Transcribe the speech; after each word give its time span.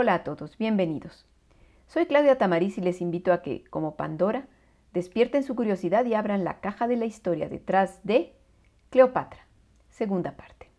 Hola 0.00 0.14
a 0.14 0.22
todos, 0.22 0.56
bienvenidos. 0.58 1.26
Soy 1.88 2.06
Claudia 2.06 2.38
Tamariz 2.38 2.78
y 2.78 2.80
les 2.80 3.00
invito 3.00 3.32
a 3.32 3.42
que, 3.42 3.64
como 3.64 3.96
Pandora, 3.96 4.46
despierten 4.94 5.42
su 5.42 5.56
curiosidad 5.56 6.04
y 6.04 6.14
abran 6.14 6.44
la 6.44 6.60
caja 6.60 6.86
de 6.86 6.96
la 6.96 7.04
historia 7.04 7.48
detrás 7.48 7.98
de 8.04 8.32
Cleopatra, 8.90 9.44
segunda 9.90 10.36
parte. 10.36 10.70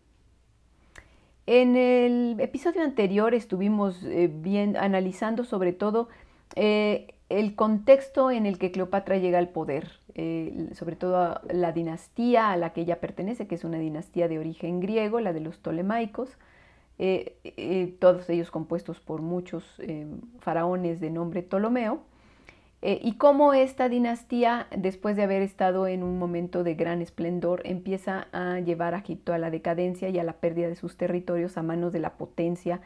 En 1.44 1.76
el 1.76 2.40
episodio 2.40 2.80
anterior 2.80 3.34
estuvimos 3.34 4.02
eh, 4.04 4.30
bien 4.32 4.78
analizando 4.78 5.44
sobre 5.44 5.74
todo 5.74 6.08
eh, 6.56 7.14
el 7.28 7.54
contexto 7.54 8.30
en 8.30 8.46
el 8.46 8.56
que 8.56 8.70
Cleopatra 8.72 9.18
llega 9.18 9.38
al 9.38 9.50
poder, 9.50 10.00
eh, 10.14 10.70
sobre 10.72 10.96
todo 10.96 11.42
la 11.52 11.72
dinastía 11.72 12.52
a 12.52 12.56
la 12.56 12.72
que 12.72 12.80
ella 12.80 13.00
pertenece, 13.00 13.46
que 13.46 13.56
es 13.56 13.64
una 13.64 13.78
dinastía 13.78 14.28
de 14.28 14.38
origen 14.38 14.80
griego, 14.80 15.20
la 15.20 15.34
de 15.34 15.40
los 15.40 15.58
Ptolemaicos, 15.58 16.38
eh, 17.02 17.38
eh, 17.44 17.96
todos 17.98 18.28
ellos 18.28 18.50
compuestos 18.50 19.00
por 19.00 19.22
muchos 19.22 19.64
eh, 19.78 20.06
faraones 20.40 21.00
de 21.00 21.08
nombre 21.08 21.42
Ptolomeo, 21.42 22.02
y 22.82 23.16
cómo 23.16 23.52
esta 23.52 23.90
dinastía, 23.90 24.66
después 24.74 25.14
de 25.14 25.22
haber 25.22 25.42
estado 25.42 25.86
en 25.86 26.02
un 26.02 26.18
momento 26.18 26.64
de 26.64 26.74
gran 26.74 27.02
esplendor, 27.02 27.60
empieza 27.64 28.28
a 28.32 28.60
llevar 28.60 28.94
a 28.94 28.98
Egipto 28.98 29.34
a 29.34 29.38
la 29.38 29.50
decadencia 29.50 30.08
y 30.08 30.18
a 30.18 30.24
la 30.24 30.34
pérdida 30.34 30.68
de 30.68 30.76
sus 30.76 30.96
territorios 30.96 31.58
a 31.58 31.62
manos 31.62 31.92
de 31.92 32.00
la 32.00 32.16
potencia 32.16 32.80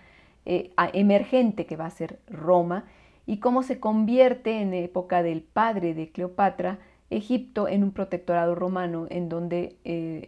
emergente 0.44 1.66
que 1.66 1.76
va 1.76 1.86
a 1.86 1.90
ser 1.90 2.18
Roma, 2.26 2.86
y 3.24 3.38
cómo 3.38 3.62
se 3.62 3.78
convierte 3.78 4.60
en 4.60 4.74
época 4.74 5.22
del 5.22 5.42
padre 5.42 5.94
de 5.94 6.10
Cleopatra, 6.10 6.80
Egipto, 7.10 7.68
en 7.68 7.84
un 7.84 7.92
protectorado 7.92 8.56
romano, 8.56 9.06
en 9.10 9.28
donde 9.28 9.76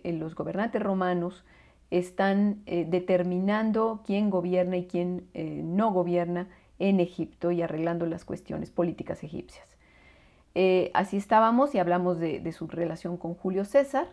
los 0.04 0.36
gobernantes 0.36 0.80
romanos 0.80 1.44
están 1.90 2.62
eh, 2.66 2.86
determinando 2.88 4.02
quién 4.04 4.30
gobierna 4.30 4.76
y 4.76 4.86
quién 4.86 5.28
eh, 5.34 5.62
no 5.64 5.92
gobierna 5.92 6.48
en 6.78 7.00
Egipto 7.00 7.50
y 7.52 7.62
arreglando 7.62 8.06
las 8.06 8.24
cuestiones 8.24 8.70
políticas 8.70 9.22
egipcias. 9.22 9.66
Eh, 10.54 10.90
así 10.94 11.16
estábamos 11.16 11.74
y 11.74 11.78
hablamos 11.78 12.18
de, 12.18 12.52
su 12.52 12.66
relación 12.66 13.16
con 13.16 13.34
Julio 13.34 13.64
César, 13.64 14.08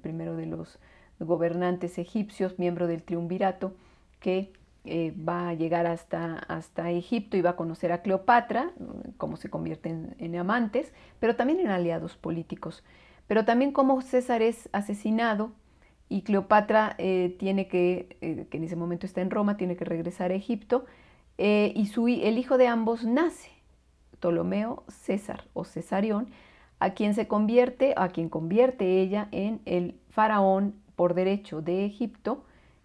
primero 0.00 0.36
de 0.36 0.46
los 0.46 0.78
gobernantes 1.18 1.98
egipcios, 1.98 2.58
miembro 2.58 2.86
del 2.86 3.02
triunvirato, 3.02 3.74
que 4.20 4.52
va 4.86 5.48
a 5.48 5.54
llegar 5.54 5.86
hasta, 5.86 6.38
hasta, 6.38 6.90
Egipto 6.90 7.36
y 7.36 7.42
va 7.42 7.50
a 7.50 7.56
conocer 7.56 7.90
a 7.90 8.02
Cleopatra, 8.02 8.70
cómo 9.16 9.36
se 9.36 9.50
convierten 9.50 10.14
en 10.18 10.36
amantes, 10.36 10.92
pero 11.18 11.34
también 11.34 11.60
en 11.60 11.68
aliados 11.68 12.16
políticos. 12.16 12.84
Pero 13.26 13.44
también 13.44 13.72
cómo 13.72 14.00
César 14.00 14.40
es 14.40 14.68
asesinado 14.72 15.50
y 16.08 16.22
Cleopatra 16.22 16.94
eh, 16.98 17.36
tiene 17.38 17.68
que, 17.68 18.16
eh, 18.20 18.46
que 18.50 18.56
en 18.56 18.64
ese 18.64 18.76
momento 18.76 19.06
está 19.06 19.20
en 19.20 19.30
Roma, 19.30 19.56
tiene 19.56 19.76
que 19.76 19.84
regresar 19.84 20.30
a 20.30 20.34
Egipto, 20.34 20.86
eh, 21.36 21.72
y 21.76 21.86
su, 21.86 22.08
el 22.08 22.38
hijo 22.38 22.58
de 22.58 22.66
ambos 22.66 23.04
nace, 23.04 23.50
Ptolomeo 24.18 24.84
César 24.88 25.44
o 25.52 25.64
Cesarión, 25.64 26.28
a 26.80 26.90
quien 26.90 27.14
se 27.14 27.28
convierte, 27.28 27.94
a 27.96 28.08
quien 28.08 28.28
convierte 28.28 29.00
ella 29.00 29.28
en 29.32 29.60
el 29.64 29.98
faraón 30.10 30.74
por 30.96 31.14
derecho 31.14 31.60
de 31.62 31.84
Egipto, 31.84 32.44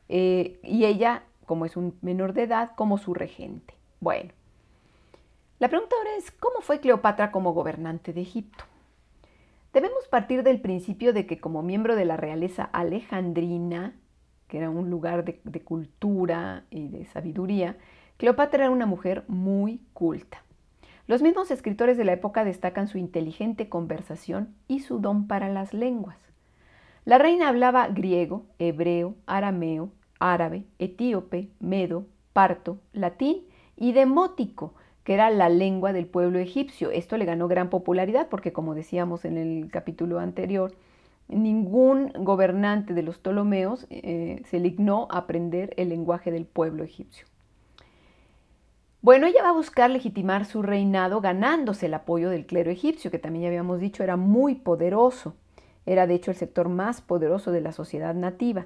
y 0.09 0.85
ella, 0.85 1.23
como 1.47 1.66
es 1.66 1.75
un 1.75 1.97
menor 2.01 2.33
de 2.33 2.44
edad, 2.44 2.71
como 2.75 2.99
su 2.99 3.16
regente. 3.16 3.73
Bueno, 4.00 4.31
la 5.57 5.69
pregunta 5.69 5.95
ahora 5.97 6.17
es, 6.17 6.29
¿cómo 6.29 6.62
fue 6.62 6.79
Cleopatra 6.79 7.31
como 7.31 7.53
gobernante 7.53 8.13
de 8.13 8.22
Egipto? 8.22 8.66
Debemos 9.73 10.07
partir 10.07 10.44
del 10.44 10.61
principio 10.61 11.13
de 11.13 11.25
que 11.25 11.39
como 11.39 11.63
miembro 11.63 11.95
de 11.95 12.06
la 12.06 12.16
realeza 12.16 12.63
alejandrina, 12.63 13.95
que 14.47 14.59
era 14.59 14.69
un 14.69 14.91
lugar 14.91 15.25
de, 15.25 15.61
cultura 15.63 16.66
y 16.69 16.89
de 16.89 17.06
sabiduría, 17.06 17.75
Cleopatra 18.17 18.66
era 18.66 18.72
una 18.72 18.85
mujer 18.85 19.23
muy 19.28 19.81
culta. 19.94 20.44
Los 21.07 21.23
mismos 21.23 21.50
escritores 21.50 21.97
de 21.97 22.06
la 22.06 22.13
época 22.13 22.45
destacan 22.45 22.88
su 22.88 23.00
inteligente 23.00 23.67
conversación 23.67 24.53
y 24.67 24.81
su 24.81 25.00
don 25.00 25.28
para 25.28 25.50
las 25.50 25.73
lenguas. 25.73 26.19
La 27.03 27.17
reina 27.17 27.50
hablaba 27.50 27.88
griego, 27.88 28.45
hebreo, 28.59 29.16
arameo, 29.25 29.89
árabe, 30.19 30.66
etíope, 30.78 31.50
medo, 31.59 32.06
parto, 32.31 32.78
latín 32.94 33.41
y 33.75 33.94
demótico, 33.94 34.75
que 35.03 35.14
era 35.14 35.30
la 35.30 35.50
lengua 35.50 35.94
del 35.94 36.06
pueblo 36.06 36.40
egipcio. 36.40 36.91
Esto 36.91 37.18
le 37.18 37.25
ganó 37.25 37.47
gran 37.47 37.69
popularidad 37.69 38.28
porque, 38.30 38.53
como 38.53 38.75
decíamos 38.75 39.25
en 39.25 39.38
el 39.38 39.69
capítulo 39.72 40.19
anterior, 40.19 40.74
ningún 41.28 42.12
gobernante 42.19 42.94
de 42.94 43.03
los 43.03 43.18
Ptolomeos 43.18 43.86
eh, 43.90 44.42
se 44.46 44.59
lignó 44.59 45.08
a 45.12 45.19
aprender 45.19 45.74
el 45.78 45.90
lenguaje 45.90 46.31
del 46.31 46.46
pueblo 46.46 46.84
egipcio. 46.84 47.28
Bueno, 49.02 49.28
ella 49.28 49.44
va 49.44 49.50
a 49.50 49.53
buscar 49.53 49.90
legitimar 49.90 50.46
su 50.46 50.62
reinado 50.62 51.19
ganándose 51.19 51.88
el 51.88 51.94
apoyo 51.94 52.30
del 52.30 52.46
clero 52.46 52.72
egipcio, 52.72 53.12
que 53.12 53.19
también 53.19 53.44
ya 53.44 53.47
habíamos 53.50 53.81
dicho 53.81 54.02
era 54.02 54.16
muy 54.16 54.56
poderoso. 54.56 55.36
Era 55.86 56.08
de 56.08 56.13
hecho 56.13 56.31
el 56.31 56.38
sector 56.38 56.69
más 56.69 57.02
poderoso 57.02 57.52
de 57.52 57.59
la 57.59 57.74
sociedad 57.74 58.16
nativa 58.16 58.66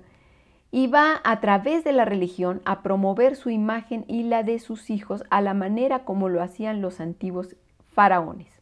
y 0.72 0.88
va 0.88 1.22
a 1.23 1.39
través 1.39 1.83
de 1.83 1.94
la 1.94 2.05
religión 2.05 2.61
a 2.66 2.83
promover 2.83 3.35
su 3.35 3.50
imagen 3.50 4.03
y 4.07 4.23
la 4.23 4.44
de 4.44 4.59
sus 4.59 4.89
hijos 4.89 5.23
a 5.29 5.41
la 5.41 5.53
manera 5.53 6.03
como 6.03 6.29
lo 6.29 6.41
hacían 6.41 6.81
los 6.81 7.00
antiguos 7.00 7.55
faraones, 7.88 8.61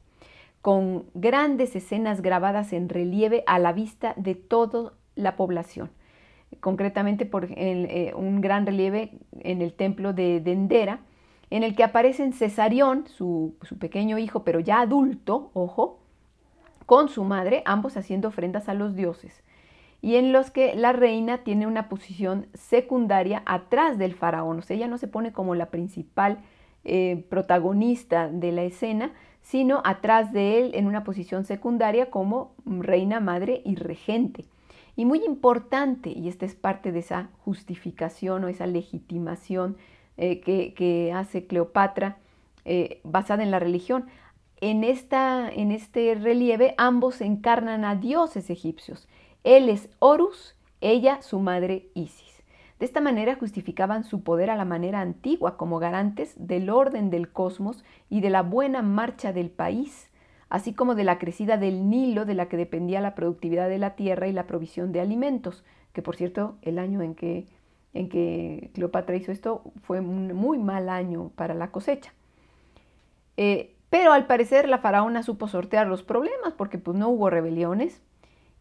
con 0.62 1.06
grandes 1.14 1.76
escenas 1.76 2.22
grabadas 2.22 2.74
en 2.74 2.90
relieve 2.90 3.44
a 3.48 3.60
la 3.60 3.74
vista 3.74 4.14
de 4.18 4.36
toda 4.36 4.94
la 5.16 5.36
población. 5.36 5.90
Concretamente 6.60 7.26
por 7.26 7.48
eh, 7.50 8.14
un 8.16 8.40
gran 8.40 8.66
relieve 8.66 9.18
en 9.40 9.62
el 9.62 9.74
templo 9.74 10.14
de 10.14 10.40
Dendera, 10.40 11.00
en 11.50 11.64
el 11.64 11.76
que 11.76 11.84
aparecen 11.84 12.34
Cesarión, 12.34 13.08
su, 13.08 13.56
su 13.64 13.78
pequeño 13.78 14.18
hijo, 14.18 14.44
pero 14.44 14.60
ya 14.60 14.82
adulto, 14.82 15.52
ojo, 15.54 16.00
con 16.86 17.10
su 17.10 17.24
madre, 17.24 17.62
ambos 17.66 17.98
haciendo 17.98 18.28
ofrendas 18.28 18.70
a 18.70 18.74
los 18.74 18.96
dioses 18.96 19.45
y 20.06 20.18
en 20.18 20.32
los 20.32 20.52
que 20.52 20.76
la 20.76 20.94
reina 20.94 21.40
tiene 21.40 21.66
una 21.66 21.90
posición 21.90 22.46
secundaria 22.54 23.42
atrás 23.48 23.98
del 23.98 24.14
faraón. 24.14 24.60
O 24.60 24.62
sea, 24.62 24.76
ella 24.76 24.88
no 24.88 25.00
se 25.00 25.08
pone 25.08 25.34
como 25.34 25.56
la 25.56 25.72
principal 25.72 26.38
eh, 26.84 27.26
protagonista 27.28 28.30
de 28.30 28.52
la 28.52 28.62
escena, 28.62 29.14
sino 29.42 29.82
atrás 29.84 30.32
de 30.32 30.60
él 30.60 30.76
en 30.76 30.86
una 30.86 31.04
posición 31.04 31.44
secundaria 31.44 32.12
como 32.12 32.54
reina, 32.68 33.20
madre 33.20 33.64
y 33.66 33.78
regente. 33.78 34.46
Y 34.96 35.06
muy 35.06 35.26
importante, 35.26 36.12
y 36.12 36.28
esta 36.28 36.46
es 36.46 36.54
parte 36.54 36.92
de 36.92 37.00
esa 37.00 37.30
justificación 37.44 38.44
o 38.44 38.48
esa 38.48 38.68
legitimación 38.68 39.76
eh, 40.18 40.40
que, 40.40 41.12
hace 41.16 41.48
Cleopatra 41.48 42.20
eh, 42.64 43.00
basada 43.04 43.42
en 43.42 43.50
la 43.50 43.58
religión, 43.58 44.06
en, 44.62 44.84
esta, 44.84 45.50
en 45.52 45.72
este 45.72 46.14
relieve 46.14 46.76
ambos 46.78 47.22
encarnan 47.22 47.84
a 47.86 47.96
dioses 47.96 48.52
egipcios. 48.52 49.08
Él 49.46 49.70
es 49.70 49.90
Horus, 50.00 50.56
ella 50.82 51.22
su 51.22 51.40
madre 51.40 51.90
Isis. 51.94 52.44
De 52.80 52.86
esta 52.88 53.00
manera 53.00 53.36
justificaban 53.36 54.04
su 54.04 54.24
poder 54.24 54.50
a 54.50 54.56
la 54.56 54.66
manera 54.66 55.02
antigua 55.02 55.56
como 55.56 55.78
garantes 55.78 56.34
del 56.36 56.72
orden 56.72 57.12
del 57.12 57.32
cosmos 57.32 57.86
y 58.10 58.22
de 58.22 58.32
la 58.32 58.42
buena 58.42 58.82
marcha 58.82 59.34
del 59.34 59.52
país, 59.52 60.10
así 60.50 60.74
como 60.74 60.96
de 60.96 61.04
la 61.04 61.20
crecida 61.20 61.58
del 61.58 61.92
Nilo 61.92 62.26
de 62.26 62.34
la 62.34 62.50
que 62.50 62.58
dependía 62.58 63.02
la 63.02 63.14
productividad 63.14 63.70
de 63.70 63.78
la 63.78 63.92
tierra 63.92 64.28
y 64.28 64.34
la 64.34 64.48
provisión 64.48 64.92
de 64.92 65.00
alimentos, 65.00 65.64
que 65.94 66.02
por 66.02 66.16
cierto 66.16 66.58
el 66.64 66.80
año 66.80 67.04
en 67.04 67.14
que, 67.14 67.46
Cleopatra 68.74 69.16
hizo 69.16 69.32
esto 69.32 69.62
fue 69.84 70.00
un 70.00 70.34
muy 70.34 70.58
mal 70.58 70.90
año 70.90 71.30
para 71.36 71.54
la 71.54 71.70
cosecha. 71.70 72.16
Eh, 73.38 73.76
pero 73.92 74.12
al 74.12 74.26
parecer 74.26 74.68
la 74.68 74.80
faraona 74.80 75.22
supo 75.22 75.48
sortear 75.48 75.86
los 75.86 76.02
problemas 76.02 76.54
porque 76.58 76.80
pues 76.80 76.98
no 76.98 77.10
hubo 77.10 77.30
rebeliones, 77.30 78.02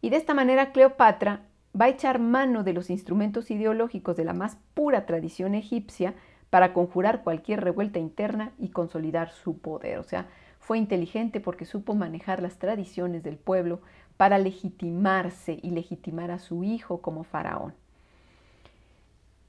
y 0.05 0.11
de 0.11 0.17
esta 0.17 0.35
manera 0.35 0.71
Cleopatra 0.71 1.41
va 1.73 1.85
a 1.85 1.89
echar 1.89 2.19
mano 2.19 2.63
de 2.63 2.73
los 2.73 2.91
instrumentos 2.91 3.49
ideológicos 3.49 4.15
de 4.15 4.23
la 4.23 4.33
más 4.33 4.55
pura 4.75 5.07
tradición 5.07 5.55
egipcia 5.55 6.13
para 6.51 6.73
conjurar 6.73 7.23
cualquier 7.23 7.61
revuelta 7.61 7.97
interna 7.97 8.51
y 8.59 8.69
consolidar 8.69 9.31
su 9.31 9.57
poder. 9.57 9.97
O 9.97 10.03
sea, 10.03 10.27
fue 10.59 10.77
inteligente 10.77 11.39
porque 11.39 11.65
supo 11.65 11.95
manejar 11.95 12.39
las 12.39 12.59
tradiciones 12.59 13.23
del 13.23 13.37
pueblo 13.37 13.81
para 14.15 14.37
legitimarse 14.37 15.57
y 15.63 15.71
legitimar 15.71 16.29
a 16.29 16.37
su 16.37 16.63
hijo 16.63 17.01
como 17.01 17.23
faraón. 17.23 17.73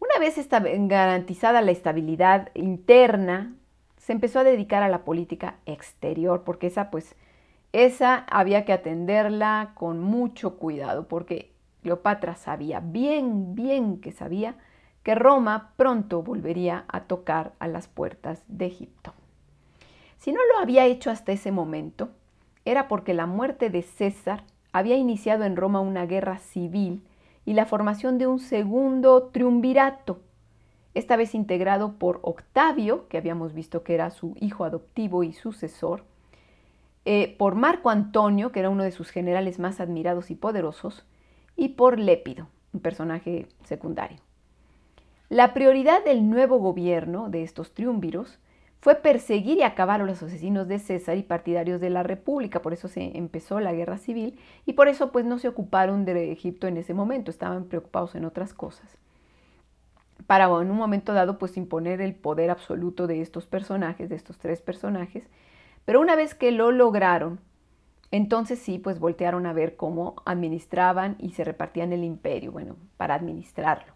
Una 0.00 0.18
vez 0.18 0.38
garantizada 0.88 1.60
la 1.60 1.72
estabilidad 1.72 2.48
interna, 2.54 3.52
se 3.98 4.14
empezó 4.14 4.38
a 4.38 4.44
dedicar 4.44 4.82
a 4.82 4.88
la 4.88 5.04
política 5.04 5.56
exterior, 5.66 6.44
porque 6.44 6.68
esa 6.68 6.90
pues 6.90 7.14
esa 7.84 8.24
había 8.30 8.64
que 8.64 8.72
atenderla 8.72 9.72
con 9.74 10.00
mucho 10.00 10.56
cuidado 10.56 11.08
porque 11.08 11.52
Cleopatra 11.82 12.34
sabía, 12.34 12.80
bien, 12.80 13.54
bien 13.54 14.00
que 14.00 14.12
sabía, 14.12 14.56
que 15.02 15.14
Roma 15.14 15.72
pronto 15.76 16.22
volvería 16.22 16.84
a 16.88 17.04
tocar 17.04 17.52
a 17.58 17.68
las 17.68 17.86
puertas 17.86 18.42
de 18.48 18.66
Egipto. 18.66 19.12
Si 20.16 20.32
no 20.32 20.40
lo 20.52 20.58
había 20.60 20.86
hecho 20.86 21.10
hasta 21.10 21.32
ese 21.32 21.52
momento, 21.52 22.08
era 22.64 22.88
porque 22.88 23.14
la 23.14 23.26
muerte 23.26 23.70
de 23.70 23.82
César 23.82 24.42
había 24.72 24.96
iniciado 24.96 25.44
en 25.44 25.56
Roma 25.56 25.80
una 25.80 26.06
guerra 26.06 26.38
civil 26.38 27.02
y 27.44 27.52
la 27.52 27.66
formación 27.66 28.18
de 28.18 28.26
un 28.26 28.40
segundo 28.40 29.24
triunvirato, 29.24 30.18
esta 30.94 31.16
vez 31.16 31.34
integrado 31.34 31.98
por 31.98 32.20
Octavio, 32.22 33.06
que 33.08 33.18
habíamos 33.18 33.52
visto 33.52 33.82
que 33.82 33.92
era 33.94 34.10
su 34.10 34.34
hijo 34.40 34.64
adoptivo 34.64 35.22
y 35.22 35.34
sucesor, 35.34 36.04
eh, 37.08 37.36
por 37.38 37.54
Marco 37.54 37.88
Antonio, 37.88 38.50
que 38.50 38.58
era 38.58 38.68
uno 38.68 38.82
de 38.82 38.90
sus 38.90 39.10
generales 39.10 39.60
más 39.60 39.78
admirados 39.78 40.32
y 40.32 40.34
poderosos, 40.34 41.06
y 41.56 41.68
por 41.68 42.00
Lépido, 42.00 42.48
un 42.72 42.80
personaje 42.80 43.46
secundario. 43.62 44.18
La 45.28 45.54
prioridad 45.54 46.04
del 46.04 46.28
nuevo 46.28 46.58
gobierno 46.58 47.30
de 47.30 47.44
estos 47.44 47.74
triunviros 47.74 48.40
fue 48.80 48.96
perseguir 48.96 49.58
y 49.58 49.62
acabar 49.62 50.00
a 50.00 50.04
los 50.04 50.20
asesinos 50.20 50.66
de 50.66 50.80
César 50.80 51.16
y 51.16 51.22
partidarios 51.22 51.80
de 51.80 51.90
la 51.90 52.02
República, 52.02 52.60
por 52.60 52.72
eso 52.72 52.88
se 52.88 53.16
empezó 53.16 53.60
la 53.60 53.72
guerra 53.72 53.98
civil 53.98 54.36
y 54.64 54.72
por 54.72 54.88
eso 54.88 55.12
pues 55.12 55.24
no 55.24 55.38
se 55.38 55.46
ocuparon 55.46 56.04
de 56.04 56.32
Egipto 56.32 56.66
en 56.66 56.76
ese 56.76 56.92
momento, 56.92 57.30
estaban 57.30 57.66
preocupados 57.66 58.16
en 58.16 58.24
otras 58.24 58.52
cosas. 58.52 58.98
Para 60.26 60.46
en 60.46 60.72
un 60.72 60.76
momento 60.76 61.12
dado 61.12 61.38
pues 61.38 61.56
imponer 61.56 62.00
el 62.00 62.16
poder 62.16 62.50
absoluto 62.50 63.06
de 63.06 63.20
estos 63.20 63.46
personajes, 63.46 64.08
de 64.08 64.16
estos 64.16 64.38
tres 64.38 64.60
personajes, 64.60 65.28
pero 65.86 66.00
una 66.00 66.16
vez 66.16 66.34
que 66.34 66.52
lo 66.52 66.72
lograron, 66.72 67.40
entonces 68.10 68.58
sí 68.58 68.78
pues 68.78 68.98
voltearon 68.98 69.46
a 69.46 69.54
ver 69.54 69.76
cómo 69.76 70.16
administraban 70.26 71.16
y 71.18 71.30
se 71.30 71.44
repartían 71.44 71.94
el 71.94 72.04
imperio, 72.04 72.52
bueno, 72.52 72.76
para 72.98 73.14
administrarlo. 73.14 73.94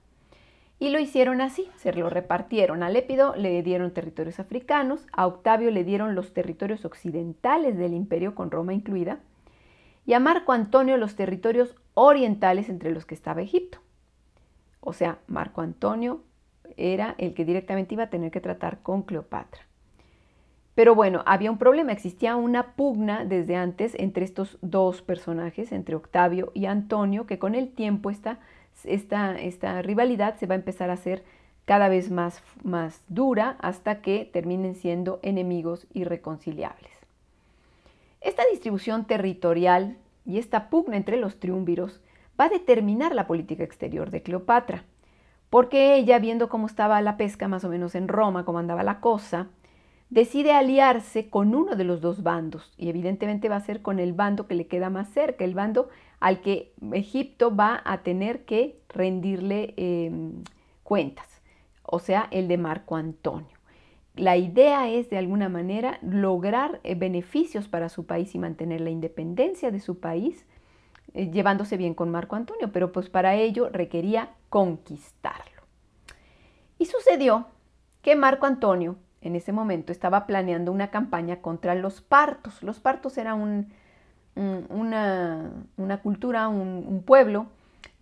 Y 0.79 0.89
lo 0.89 0.99
hicieron 0.99 1.43
así, 1.43 1.69
se 1.77 1.93
lo 1.93 2.09
repartieron. 2.09 2.83
A 2.83 2.89
Lépido 2.89 3.35
le 3.37 3.63
dieron 3.63 3.93
territorios 3.93 4.41
africanos, 4.41 5.07
a 5.13 5.27
Octavio 5.27 5.71
le 5.71 5.85
dieron 5.85 6.15
los 6.15 6.33
territorios 6.33 6.87
occidentales 6.87 7.77
del 7.77 7.93
imperio 7.93 8.35
con 8.35 8.51
Roma 8.51 8.73
incluida, 8.73 9.21
y 10.07 10.15
a 10.15 10.21
Marco 10.21 10.53
Antonio 10.53 10.97
los 10.97 11.17
territorios 11.17 11.77
orientales 11.93 12.71
entre 12.71 12.93
los 12.93 13.05
que 13.05 13.15
estaba 13.15 13.43
Egipto. 13.43 13.79
O 14.81 14.95
sea, 14.95 15.19
Marco 15.27 15.61
Antonio 15.61 16.23
era 16.79 17.15
el 17.19 17.35
que 17.35 17.45
directamente 17.45 17.95
iba 17.95 18.05
a 18.05 18.11
tener 18.11 18.31
que 18.31 18.41
tratar 18.41 18.81
con 18.81 19.03
Cleopatra. 19.03 19.70
Pero 20.81 20.95
bueno, 20.95 21.23
había 21.27 21.51
un 21.51 21.59
problema, 21.59 21.93
existía 21.93 22.37
una 22.37 22.73
pugna 22.73 23.27
desde 23.27 23.55
antes 23.55 23.95
entre 23.99 24.25
estos 24.25 24.57
dos 24.63 25.03
personajes, 25.03 25.73
entre 25.73 25.95
Octavio 25.95 26.53
y 26.55 26.65
Antonio, 26.65 27.27
que 27.27 27.39
con 27.39 27.55
el 27.55 27.69
tiempo 27.69 28.09
está 28.09 28.39
esta, 28.85 29.39
esta 29.39 29.83
rivalidad 29.83 30.37
se 30.37 30.47
va 30.47 30.55
a 30.55 30.57
empezar 30.57 30.89
a 30.89 30.95
hacer 30.95 31.23
cada 31.67 31.91
vez 31.91 32.11
más, 32.11 32.43
más 32.65 33.03
dura 33.09 33.59
hasta 33.61 34.01
que 34.01 34.25
terminen 34.25 34.75
siendo 34.75 35.21
enemigos 35.23 35.87
irreconciliables. 35.93 36.93
Esta 38.23 38.45
distribución 38.51 39.05
territorial 39.05 39.99
y 40.25 40.39
esta 40.39 40.71
pugna 40.71 40.97
entre 40.97 41.19
los 41.19 41.39
triunviros 41.39 42.01
va 42.41 42.47
a 42.47 42.49
determinar 42.49 43.15
la 43.15 43.27
política 43.27 43.65
exterior 43.65 44.11
de 44.11 44.23
Cleopatra, 44.23 44.85
porque 45.51 45.97
ella, 45.97 46.19
viendo 46.21 46.49
cómo 46.49 46.67
estaba 46.67 47.03
la 47.03 47.19
pesca 47.19 47.49
más 47.49 47.65
o 47.65 47.69
menos 47.69 47.95
en 47.95 48.09
Roma, 48.09 48.47
cómo 48.47 48.61
andaba 48.61 48.83
la 48.83 49.01
cosa, 49.01 49.49
decide 50.11 50.53
aliarse 50.53 51.31
con 51.31 51.55
uno 51.55 51.77
de 51.77 51.85
los 51.85 52.01
dos 52.01 52.23
bandos 52.23 52.73
y 52.77 52.89
evidentemente 52.89 53.49
va 53.49 53.57
a 53.57 53.61
ser 53.61 53.81
con 53.81 54.01
el 54.01 54.13
bando 54.13 54.47
que 54.47 54.57
le 54.57 54.67
queda 54.67 54.91
más 54.91 55.09
cerca, 55.11 55.45
el 55.45 55.55
bando 55.55 55.89
al 56.19 56.41
que 56.41 56.75
Egipto 56.93 57.55
va 57.55 57.81
a 57.85 58.03
tener 58.03 58.45
que 58.45 58.81
rendirle 58.89 59.73
em, 59.77 60.43
cuentas, 60.83 61.27
o 61.83 62.01
sea, 62.01 62.29
el 62.33 62.49
de 62.49 62.59
Marco 62.59 62.97
Antonio. 62.97 63.57
La 64.17 64.37
idea 64.37 64.91
es 64.91 65.09
de 65.09 65.19
alguna 65.19 65.49
manera 65.49 65.99
lograr 66.03 66.81
eh, 66.83 66.97
beneficios 66.97 67.69
para 67.69 67.89
su 67.89 68.05
país 68.05 68.35
y 68.35 68.39
mantener 68.39 68.81
la 68.81 68.91
independencia 68.91 69.71
de 69.71 69.79
su 69.79 70.01
país, 70.01 70.45
eh, 71.15 71.31
llevándose 71.31 71.77
bien 71.77 71.95
con 71.95 72.11
Marco 72.11 72.35
Antonio, 72.35 72.73
pero 72.73 72.91
pues 72.91 73.09
para 73.09 73.37
ello 73.37 73.69
requería 73.71 74.31
conquistarlo. 74.49 75.63
Y 76.79 76.87
sucedió 76.87 77.47
que 78.03 78.17
Marco 78.17 78.47
Antonio 78.47 78.97
en 79.23 79.37
ese 79.37 79.53
momento 79.53 79.93
estaba 79.93 80.27
planeando 80.27 80.73
una 80.73 80.91
campaña 80.91 81.41
contra 81.41 81.75
los 81.75 82.01
partos. 82.01 82.63
Los 82.63 82.81
partos 82.81 83.19
eran 83.19 83.67
una, 84.35 85.99
cultura, 86.03 86.49
un, 86.49 87.03
pueblo 87.05 87.47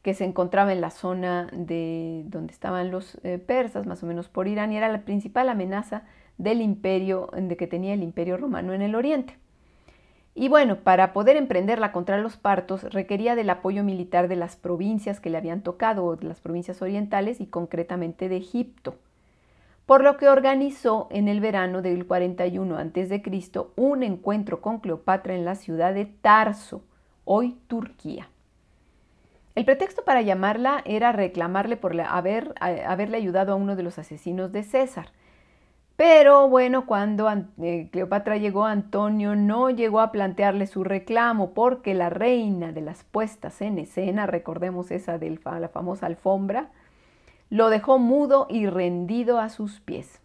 que 0.02 0.14
se 0.14 0.24
encontraba 0.24 0.72
en 0.72 0.80
la 0.80 0.90
zona 0.90 1.48
de 1.52 2.22
donde 2.26 2.52
estaban 2.52 2.90
los 2.90 3.18
eh, 3.24 3.38
persas, 3.38 3.86
más 3.86 4.02
o 4.02 4.06
menos 4.06 4.28
por 4.28 4.46
Irán, 4.46 4.72
y 4.72 4.76
era 4.76 4.88
la 4.88 5.02
principal 5.02 5.48
amenaza 5.48 6.02
del 6.38 6.60
imperio, 6.60 7.30
de 7.36 7.56
que 7.56 7.66
tenía 7.66 7.94
el 7.94 8.02
imperio 8.02 8.36
romano 8.36 8.72
en 8.72 8.82
el 8.82 8.94
oriente. 8.94 9.36
Y 10.36 10.48
bueno, 10.48 10.76
para 10.76 11.12
poder 11.12 11.36
emprenderla 11.36 11.90
contra 11.90 12.16
los 12.18 12.36
partos 12.36 12.84
requería 12.94 13.34
del 13.34 13.50
apoyo 13.50 13.82
militar 13.82 14.28
de 14.28 14.36
las 14.36 14.54
provincias 14.54 15.18
que 15.18 15.30
le 15.30 15.38
habían 15.38 15.62
tocado, 15.62 16.14
de 16.14 16.28
las 16.28 16.40
provincias 16.40 16.80
orientales 16.80 17.40
y 17.40 17.46
concretamente 17.46 18.28
de 18.28 18.36
Egipto 18.36 18.94
por 19.88 20.05
lo 20.05 20.19
que 20.19 20.29
organizó 20.29 21.08
en 21.11 21.29
el 21.29 21.40
verano 21.40 21.81
del 21.81 22.06
41 22.06 22.76
a.C. 22.76 23.23
un 23.76 24.02
encuentro 24.02 24.61
con 24.61 24.81
Cleopatra 24.81 25.35
en 25.35 25.46
la 25.46 25.55
ciudad 25.55 25.94
de 25.94 26.05
Tarso, 26.05 26.85
hoy 27.25 27.56
Turquía. 27.69 28.29
El 29.55 29.64
pretexto 29.64 30.05
para 30.05 30.20
llamarla 30.20 30.82
era 30.85 31.12
reclamarle 31.12 31.79
por 31.79 31.99
haber, 31.99 32.55
haberle 32.61 33.17
ayudado 33.17 33.55
a 33.55 33.56
uno 33.56 33.76
de 33.76 33.82
los 33.82 33.99
asesinos 33.99 34.52
de 34.52 34.62
César. 34.62 35.08
Pero 35.96 36.50
bueno, 36.50 36.85
cuando 36.85 37.26
eh, 37.62 37.88
Cleopatra 37.90 38.37
llegó, 38.37 38.67
Antonio 38.67 39.37
no 39.37 39.70
llegó 39.70 40.00
a 40.00 40.12
plantearle 40.12 40.67
su 40.67 40.85
reclamo 40.85 41.55
porque 41.55 41.94
la 41.94 42.11
reina 42.11 42.73
de 42.73 42.82
las 42.82 43.05
puestas 43.05 43.62
en 43.62 43.79
escena, 43.79 44.26
recordemos 44.26 44.90
esa 44.90 45.17
de 45.17 45.40
la 45.44 45.70
famosa 45.70 46.05
alfombra, 46.05 46.73
lo 47.50 47.70
dejó 47.70 47.98
mudo 47.98 48.46
y 48.50 48.66
rendido 48.66 49.38
a 49.38 49.48
sus 49.48 49.80
pies. 49.80 50.20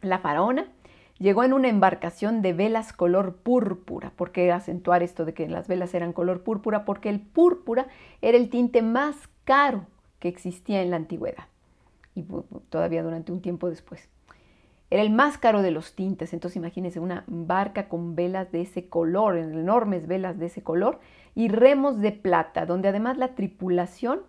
La 0.00 0.18
faraona 0.18 0.68
llegó 1.18 1.44
en 1.44 1.52
una 1.52 1.68
embarcación 1.68 2.42
de 2.42 2.52
velas 2.52 2.92
color 2.92 3.36
púrpura. 3.36 4.12
¿Por 4.16 4.32
qué 4.32 4.52
acentuar 4.52 5.02
esto 5.02 5.24
de 5.24 5.34
que 5.34 5.48
las 5.48 5.68
velas 5.68 5.94
eran 5.94 6.12
color 6.12 6.42
púrpura? 6.42 6.84
Porque 6.84 7.08
el 7.08 7.20
púrpura 7.20 7.86
era 8.22 8.36
el 8.36 8.50
tinte 8.50 8.82
más 8.82 9.28
caro 9.44 9.86
que 10.18 10.28
existía 10.28 10.82
en 10.82 10.90
la 10.90 10.96
antigüedad 10.96 11.44
y 12.14 12.24
todavía 12.70 13.02
durante 13.02 13.32
un 13.32 13.42
tiempo 13.42 13.68
después. 13.68 14.08
Era 14.88 15.02
el 15.02 15.10
más 15.10 15.36
caro 15.36 15.62
de 15.62 15.72
los 15.72 15.94
tintes, 15.94 16.32
entonces 16.32 16.56
imagínense 16.56 17.00
una 17.00 17.24
barca 17.26 17.88
con 17.88 18.14
velas 18.14 18.52
de 18.52 18.62
ese 18.62 18.88
color, 18.88 19.36
enormes 19.36 20.06
velas 20.06 20.38
de 20.38 20.46
ese 20.46 20.62
color 20.62 21.00
y 21.34 21.48
remos 21.48 22.00
de 22.00 22.12
plata, 22.12 22.66
donde 22.66 22.88
además 22.88 23.18
la 23.18 23.34
tripulación 23.34 24.20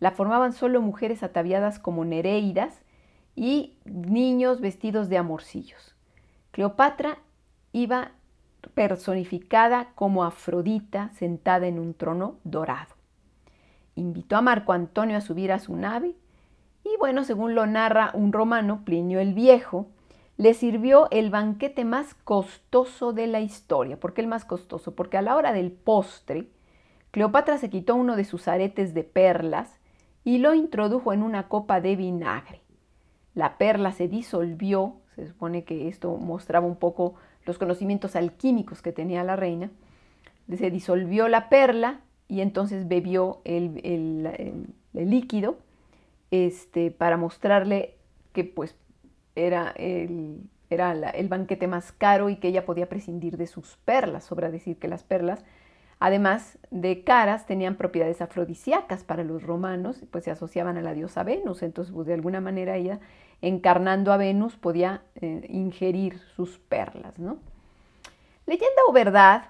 la 0.00 0.10
formaban 0.10 0.52
solo 0.52 0.80
mujeres 0.80 1.22
ataviadas 1.22 1.78
como 1.78 2.04
nereidas 2.04 2.82
y 3.34 3.76
niños 3.84 4.60
vestidos 4.60 5.08
de 5.08 5.18
amorcillos. 5.18 5.94
Cleopatra 6.50 7.18
iba 7.72 8.12
personificada 8.74 9.92
como 9.94 10.24
Afrodita 10.24 11.10
sentada 11.14 11.66
en 11.66 11.78
un 11.78 11.94
trono 11.94 12.36
dorado. 12.44 12.94
Invitó 13.94 14.36
a 14.36 14.42
Marco 14.42 14.72
Antonio 14.72 15.16
a 15.16 15.20
subir 15.20 15.52
a 15.52 15.58
su 15.58 15.76
nave 15.76 16.14
y 16.84 16.96
bueno, 16.98 17.24
según 17.24 17.54
lo 17.54 17.66
narra 17.66 18.10
un 18.14 18.32
romano, 18.32 18.82
Plinio 18.84 19.18
el 19.18 19.34
Viejo, 19.34 19.88
le 20.36 20.54
sirvió 20.54 21.08
el 21.10 21.30
banquete 21.30 21.84
más 21.84 22.14
costoso 22.14 23.12
de 23.12 23.26
la 23.26 23.40
historia. 23.40 23.98
¿Por 23.98 24.12
qué 24.12 24.20
el 24.20 24.26
más 24.26 24.44
costoso? 24.44 24.94
Porque 24.94 25.16
a 25.16 25.22
la 25.22 25.34
hora 25.34 25.52
del 25.52 25.72
postre, 25.72 26.48
Cleopatra 27.10 27.58
se 27.58 27.70
quitó 27.70 27.94
uno 27.94 28.16
de 28.16 28.24
sus 28.24 28.46
aretes 28.46 28.92
de 28.92 29.02
perlas 29.02 29.75
y 30.26 30.38
lo 30.38 30.54
introdujo 30.54 31.12
en 31.12 31.22
una 31.22 31.46
copa 31.46 31.80
de 31.80 31.94
vinagre. 31.94 32.60
La 33.36 33.58
perla 33.58 33.92
se 33.92 34.08
disolvió, 34.08 34.96
se 35.14 35.28
supone 35.28 35.62
que 35.62 35.86
esto 35.86 36.16
mostraba 36.16 36.66
un 36.66 36.74
poco 36.74 37.14
los 37.44 37.58
conocimientos 37.58 38.16
alquímicos 38.16 38.82
que 38.82 38.90
tenía 38.90 39.22
la 39.22 39.36
reina, 39.36 39.70
se 40.52 40.72
disolvió 40.72 41.28
la 41.28 41.48
perla 41.48 42.00
y 42.26 42.40
entonces 42.40 42.88
bebió 42.88 43.40
el, 43.44 44.66
líquido 44.94 45.58
este, 46.32 46.90
para 46.90 47.16
mostrarle 47.16 47.94
que 48.32 48.42
pues 48.42 48.74
era, 49.36 49.70
el, 49.76 50.40
era 50.70 50.90
el 50.90 51.28
banquete 51.28 51.68
más 51.68 51.92
caro 51.92 52.30
y 52.30 52.36
que 52.36 52.48
ella 52.48 52.66
podía 52.66 52.88
prescindir 52.88 53.36
de 53.36 53.46
sus 53.46 53.76
perlas, 53.84 54.24
sobra 54.24 54.50
decir 54.50 54.76
que 54.76 54.88
las 54.88 55.04
perlas 55.04 55.44
Además 55.98 56.58
de 56.70 57.04
caras, 57.04 57.46
tenían 57.46 57.76
propiedades 57.76 58.20
afrodisíacas 58.20 59.02
para 59.02 59.24
los 59.24 59.42
romanos, 59.42 60.04
pues 60.10 60.24
se 60.24 60.30
asociaban 60.30 60.76
a 60.76 60.82
la 60.82 60.92
diosa 60.92 61.22
Venus, 61.22 61.62
entonces 61.62 61.94
pues, 61.94 62.06
de 62.06 62.14
alguna 62.14 62.40
manera 62.40 62.76
ella, 62.76 63.00
encarnando 63.40 64.12
a 64.12 64.18
Venus, 64.18 64.56
podía 64.56 65.02
eh, 65.16 65.46
ingerir 65.48 66.18
sus 66.18 66.58
perlas. 66.58 67.18
¿no? 67.18 67.38
Leyenda 68.44 68.82
o 68.88 68.92
verdad, 68.92 69.48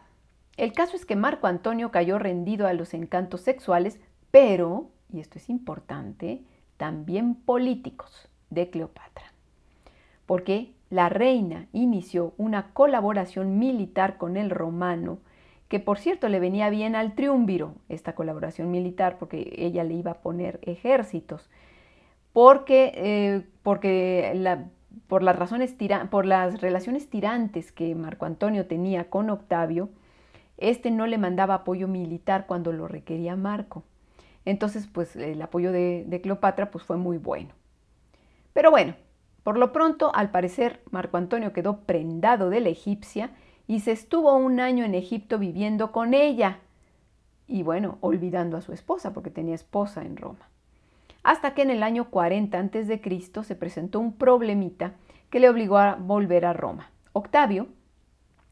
el 0.56 0.72
caso 0.72 0.96
es 0.96 1.04
que 1.04 1.16
Marco 1.16 1.48
Antonio 1.48 1.90
cayó 1.90 2.18
rendido 2.18 2.66
a 2.66 2.72
los 2.72 2.94
encantos 2.94 3.42
sexuales, 3.42 3.98
pero, 4.30 4.88
y 5.12 5.20
esto 5.20 5.38
es 5.38 5.50
importante, 5.50 6.42
también 6.76 7.34
políticos 7.34 8.28
de 8.50 8.70
Cleopatra. 8.70 9.32
Porque 10.24 10.72
la 10.90 11.08
reina 11.08 11.66
inició 11.72 12.34
una 12.36 12.72
colaboración 12.72 13.58
militar 13.58 14.16
con 14.16 14.36
el 14.36 14.50
romano, 14.50 15.18
que 15.68 15.80
por 15.80 15.98
cierto 15.98 16.28
le 16.28 16.40
venía 16.40 16.70
bien 16.70 16.94
al 16.94 17.14
triunviro 17.14 17.74
esta 17.88 18.14
colaboración 18.14 18.70
militar 18.70 19.18
porque 19.18 19.52
ella 19.56 19.84
le 19.84 19.94
iba 19.94 20.12
a 20.12 20.20
poner 20.20 20.60
ejércitos. 20.62 21.50
porque, 22.32 22.92
eh, 22.94 23.42
porque 23.62 24.60
por, 25.08 25.22
las 25.22 25.36
razones 25.36 25.74
por 26.10 26.26
las 26.26 26.60
relaciones 26.60 27.08
tirantes 27.08 27.72
que 27.72 27.94
Marco 27.94 28.26
Antonio 28.26 28.66
tenía 28.66 29.08
con 29.10 29.30
Octavio, 29.30 29.88
este 30.58 30.90
no 30.90 31.06
le 31.06 31.18
mandaba 31.18 31.54
apoyo 31.54 31.88
militar 31.88 32.46
cuando 32.46 32.72
lo 32.72 32.88
requería 32.88 33.36
Marco. 33.36 33.84
Entonces, 34.44 34.86
pues 34.86 35.16
el 35.16 35.40
apoyo 35.42 35.72
de, 35.72 36.04
de 36.06 36.20
Cleopatra 36.20 36.70
pues, 36.70 36.84
fue 36.84 36.96
muy 36.96 37.18
bueno. 37.18 37.54
Pero 38.52 38.70
bueno, 38.70 38.94
por 39.42 39.58
lo 39.58 39.72
pronto, 39.72 40.12
al 40.14 40.30
parecer, 40.30 40.82
Marco 40.90 41.16
Antonio 41.16 41.52
quedó 41.52 41.80
prendado 41.80 42.50
de 42.50 42.60
la 42.60 42.68
egipcia 42.68 43.30
y 43.66 43.80
se 43.80 43.92
estuvo 43.92 44.34
un 44.36 44.60
año 44.60 44.84
en 44.84 44.94
Egipto 44.94 45.38
viviendo 45.38 45.92
con 45.92 46.14
ella. 46.14 46.60
Y 47.46 47.62
bueno, 47.62 47.98
olvidando 48.00 48.56
a 48.56 48.62
su 48.62 48.72
esposa, 48.72 49.12
porque 49.12 49.30
tenía 49.30 49.54
esposa 49.54 50.02
en 50.02 50.16
Roma 50.16 50.48
hasta 51.26 51.54
que 51.54 51.62
en 51.62 51.70
el 51.70 51.82
año 51.82 52.08
40 52.08 52.56
a.C. 52.56 53.20
se 53.42 53.56
presentó 53.56 53.98
un 53.98 54.12
problemita 54.12 54.92
que 55.28 55.40
le 55.40 55.48
obligó 55.48 55.76
a 55.76 55.96
volver 55.96 56.46
a 56.46 56.52
Roma. 56.52 56.92
Octavio 57.12 57.66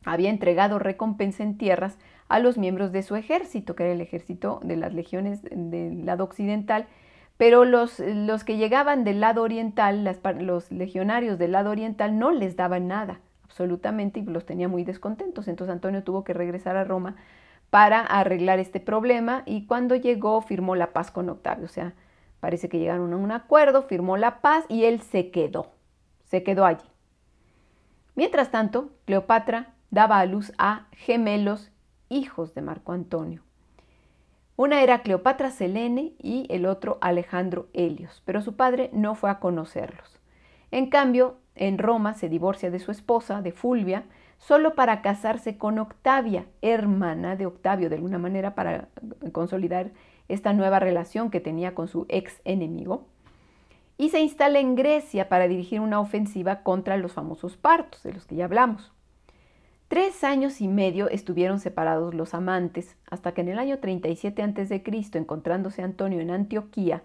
había 0.04 0.28
entregado 0.28 0.80
recompensa 0.80 1.44
en 1.44 1.56
tierras 1.56 1.98
a 2.26 2.40
los 2.40 2.58
miembros 2.58 2.90
de 2.90 3.04
su 3.04 3.14
ejército, 3.14 3.76
que 3.76 3.84
era 3.84 3.92
el 3.92 4.00
ejército 4.00 4.58
de 4.64 4.74
las 4.74 4.92
legiones 4.92 5.42
del 5.44 6.04
lado 6.04 6.24
occidental, 6.24 6.88
pero 7.36 7.64
los, 7.64 8.00
los 8.00 8.42
que 8.42 8.56
llegaban 8.56 9.04
del 9.04 9.20
lado 9.20 9.42
oriental, 9.42 10.04
los 10.40 10.72
legionarios 10.72 11.38
del 11.38 11.52
lado 11.52 11.70
oriental, 11.70 12.18
no 12.18 12.32
les 12.32 12.56
daban 12.56 12.88
nada, 12.88 13.20
absolutamente, 13.54 14.20
y 14.20 14.24
los 14.24 14.44
tenía 14.44 14.68
muy 14.68 14.84
descontentos. 14.84 15.48
Entonces 15.48 15.72
Antonio 15.72 16.04
tuvo 16.04 16.24
que 16.24 16.34
regresar 16.34 16.76
a 16.76 16.84
Roma 16.84 17.16
para 17.70 18.00
arreglar 18.00 18.58
este 18.58 18.80
problema 18.80 19.42
y 19.46 19.66
cuando 19.66 19.96
llegó 19.96 20.42
firmó 20.42 20.76
la 20.76 20.92
paz 20.92 21.10
con 21.10 21.28
Octavio, 21.28 21.64
o 21.64 21.68
sea, 21.68 21.94
Parece 22.44 22.68
que 22.68 22.78
llegaron 22.78 23.10
a 23.14 23.16
un 23.16 23.32
acuerdo, 23.32 23.84
firmó 23.84 24.18
la 24.18 24.42
paz 24.42 24.66
y 24.68 24.84
él 24.84 25.00
se 25.00 25.30
quedó, 25.30 25.68
se 26.24 26.42
quedó 26.42 26.66
allí. 26.66 26.84
Mientras 28.16 28.50
tanto, 28.50 28.90
Cleopatra 29.06 29.72
daba 29.90 30.20
a 30.20 30.26
luz 30.26 30.52
a 30.58 30.86
gemelos 30.92 31.72
hijos 32.10 32.52
de 32.52 32.60
Marco 32.60 32.92
Antonio. 32.92 33.40
Una 34.56 34.82
era 34.82 35.00
Cleopatra 35.00 35.50
Selene 35.50 36.12
y 36.18 36.46
el 36.50 36.66
otro 36.66 36.98
Alejandro 37.00 37.68
Helios, 37.72 38.22
pero 38.26 38.42
su 38.42 38.56
padre 38.56 38.90
no 38.92 39.14
fue 39.14 39.30
a 39.30 39.38
conocerlos. 39.38 40.20
En 40.74 40.86
cambio, 40.86 41.36
en 41.54 41.78
Roma 41.78 42.14
se 42.14 42.28
divorcia 42.28 42.68
de 42.68 42.80
su 42.80 42.90
esposa, 42.90 43.42
de 43.42 43.52
Fulvia, 43.52 44.02
solo 44.38 44.74
para 44.74 45.02
casarse 45.02 45.56
con 45.56 45.78
Octavia, 45.78 46.46
hermana 46.62 47.36
de 47.36 47.46
Octavio, 47.46 47.88
de 47.88 47.94
alguna 47.94 48.18
manera 48.18 48.56
para 48.56 48.88
consolidar 49.30 49.92
esta 50.26 50.52
nueva 50.52 50.80
relación 50.80 51.30
que 51.30 51.38
tenía 51.38 51.76
con 51.76 51.86
su 51.86 52.06
ex 52.08 52.40
enemigo, 52.44 53.06
y 53.98 54.08
se 54.08 54.18
instala 54.18 54.58
en 54.58 54.74
Grecia 54.74 55.28
para 55.28 55.46
dirigir 55.46 55.78
una 55.78 56.00
ofensiva 56.00 56.64
contra 56.64 56.96
los 56.96 57.12
famosos 57.12 57.56
partos, 57.56 58.02
de 58.02 58.12
los 58.12 58.26
que 58.26 58.34
ya 58.34 58.46
hablamos. 58.46 58.92
Tres 59.86 60.24
años 60.24 60.60
y 60.60 60.66
medio 60.66 61.08
estuvieron 61.08 61.60
separados 61.60 62.14
los 62.14 62.34
amantes, 62.34 62.96
hasta 63.08 63.30
que 63.30 63.42
en 63.42 63.50
el 63.50 63.60
año 63.60 63.78
37 63.78 64.42
a.C., 64.42 64.82
encontrándose 65.12 65.82
Antonio 65.82 66.18
en 66.18 66.32
Antioquía, 66.32 67.04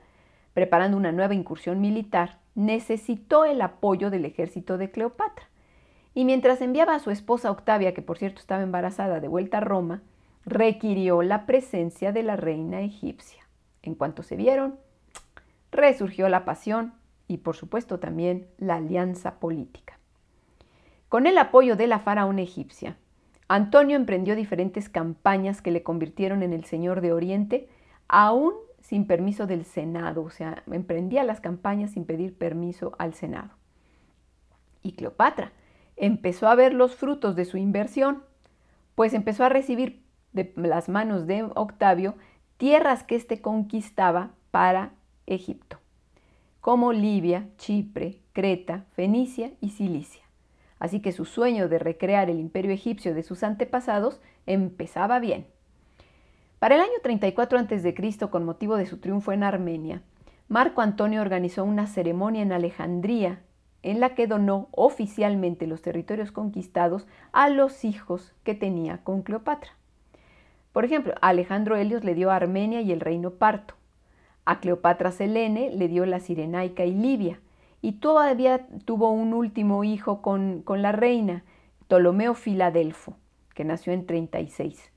preparando 0.56 0.98
una 0.98 1.12
nueva 1.12 1.36
incursión 1.36 1.80
militar, 1.82 2.40
necesitó 2.60 3.46
el 3.46 3.62
apoyo 3.62 4.10
del 4.10 4.26
ejército 4.26 4.78
de 4.78 4.92
Cleopatra. 4.92 5.48
Y 6.14 6.26
mientras 6.26 6.60
enviaba 6.60 6.94
a 6.94 7.00
su 7.00 7.10
esposa 7.10 7.52
Octavia, 7.52 7.94
que 7.94 8.02
por 8.02 8.18
cierto 8.18 8.42
estaba 8.42 8.62
embarazada, 8.62 9.22
de 9.22 9.30
vuelta 9.30 9.60
a 9.60 9.62
Roma, 9.62 10.02
requirió 10.46 11.22
la 11.22 11.46
presencia 11.46 12.12
de 12.12 12.22
la 12.22 12.36
reina 12.36 12.82
egipcia. 12.82 13.48
En 13.82 13.96
cuanto 13.96 14.24
se 14.24 14.36
vieron, 14.36 14.78
resurgió 15.72 16.28
la 16.28 16.44
pasión 16.44 16.94
y 17.30 17.38
por 17.38 17.56
supuesto 17.56 17.98
también 18.00 18.48
la 18.58 18.76
alianza 18.76 19.40
política. 19.40 19.98
Con 21.08 21.28
el 21.28 21.38
apoyo 21.38 21.78
de 21.78 21.88
la 21.88 22.00
faraón 22.00 22.40
egipcia, 22.40 22.98
Antonio 23.48 23.96
emprendió 23.96 24.36
diferentes 24.36 24.90
campañas 24.90 25.62
que 25.62 25.72
le 25.72 25.82
convirtieron 25.82 26.44
en 26.44 26.52
el 26.52 26.66
Señor 26.66 27.00
de 27.00 27.14
Oriente, 27.14 27.70
aún 28.10 28.54
sin 28.90 29.06
permiso 29.06 29.46
del 29.46 29.66
Senado, 29.66 30.24
o 30.24 30.32
sea, 30.32 30.64
emprendía 30.72 31.24
las 31.24 31.42
campañas 31.42 31.92
sin 31.92 32.06
pedir 32.06 32.36
permiso 32.36 32.96
al 32.98 33.14
Senado. 33.14 33.52
Y 34.82 34.94
Cleopatra 34.94 35.52
empezó 35.96 36.48
a 36.48 36.56
ver 36.56 36.74
los 36.74 36.96
frutos 36.96 37.36
de 37.36 37.46
su 37.46 37.58
inversión, 37.58 38.24
pues 38.96 39.14
empezó 39.14 39.44
a 39.44 39.50
recibir 39.50 40.02
de 40.34 40.52
las 40.56 40.90
manos 40.90 41.28
de 41.28 41.44
Octavio 41.44 42.16
tierras 42.58 43.04
que 43.04 43.16
éste 43.16 43.42
conquistaba 43.42 44.32
para 44.50 44.94
Egipto, 45.28 45.78
como 46.60 46.92
Libia, 46.92 47.48
Chipre, 47.58 48.22
Creta, 48.34 48.86
Fenicia 48.94 49.52
y 49.62 49.70
Cilicia. 49.70 50.24
Así 50.80 51.00
que 51.00 51.12
su 51.12 51.26
sueño 51.26 51.70
de 51.70 51.78
recrear 51.78 52.32
el 52.32 52.40
imperio 52.40 52.72
egipcio 52.72 53.14
de 53.14 53.22
sus 53.22 53.44
antepasados 53.44 54.20
empezaba 54.48 55.20
bien. 55.20 55.46
Para 56.60 56.76
el 56.76 56.82
año 56.82 56.92
34 57.02 57.58
a.C., 57.58 58.30
con 58.30 58.44
motivo 58.44 58.76
de 58.76 58.86
su 58.86 58.98
triunfo 59.00 59.32
en 59.32 59.44
Armenia, 59.44 60.02
Marco 60.50 60.82
Antonio 60.82 61.22
organizó 61.22 61.64
una 61.64 61.88
ceremonia 61.88 62.42
en 62.42 62.52
Alejandría 62.52 63.42
en 63.82 64.02
la 64.02 64.14
que 64.14 64.28
donó 64.28 64.68
oficialmente 64.72 65.68
los 65.68 65.82
territorios 65.82 66.34
conquistados 66.34 67.08
a 67.32 67.48
los 67.48 67.86
hijos 67.86 68.34
que 68.44 68.56
tenía 68.56 68.98
con 69.06 69.22
Cleopatra. 69.22 69.72
Por 70.74 70.84
ejemplo, 70.84 71.14
Alejandro 71.22 71.78
Helios 71.78 72.04
le 72.04 72.14
dio 72.14 72.30
Armenia 72.30 72.82
y 72.82 72.92
el 72.92 73.00
reino 73.00 73.32
parto. 73.32 73.76
A 74.44 74.60
Cleopatra 74.60 75.12
Selene 75.12 75.72
le 75.72 75.88
dio 75.88 76.06
la 76.06 76.20
Cirenaica 76.20 76.84
y 76.84 76.94
Libia. 76.94 77.40
Y 77.82 77.94
todavía 77.94 78.68
tuvo 78.84 79.12
un 79.12 79.34
último 79.34 79.86
hijo 79.86 80.22
con, 80.22 80.62
con 80.64 80.82
la 80.82 80.92
reina, 80.92 81.46
Ptolomeo 81.88 82.34
Filadelfo, 82.34 83.16
que 83.56 83.64
nació 83.64 83.94
en 83.94 84.06
36. 84.06 84.92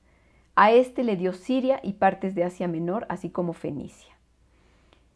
A 0.55 0.71
este 0.71 1.03
le 1.03 1.15
dio 1.15 1.33
Siria 1.33 1.79
y 1.81 1.93
partes 1.93 2.35
de 2.35 2.43
Asia 2.43 2.67
Menor, 2.67 3.07
así 3.09 3.31
como 3.31 3.53
Fenicia. 3.53 4.13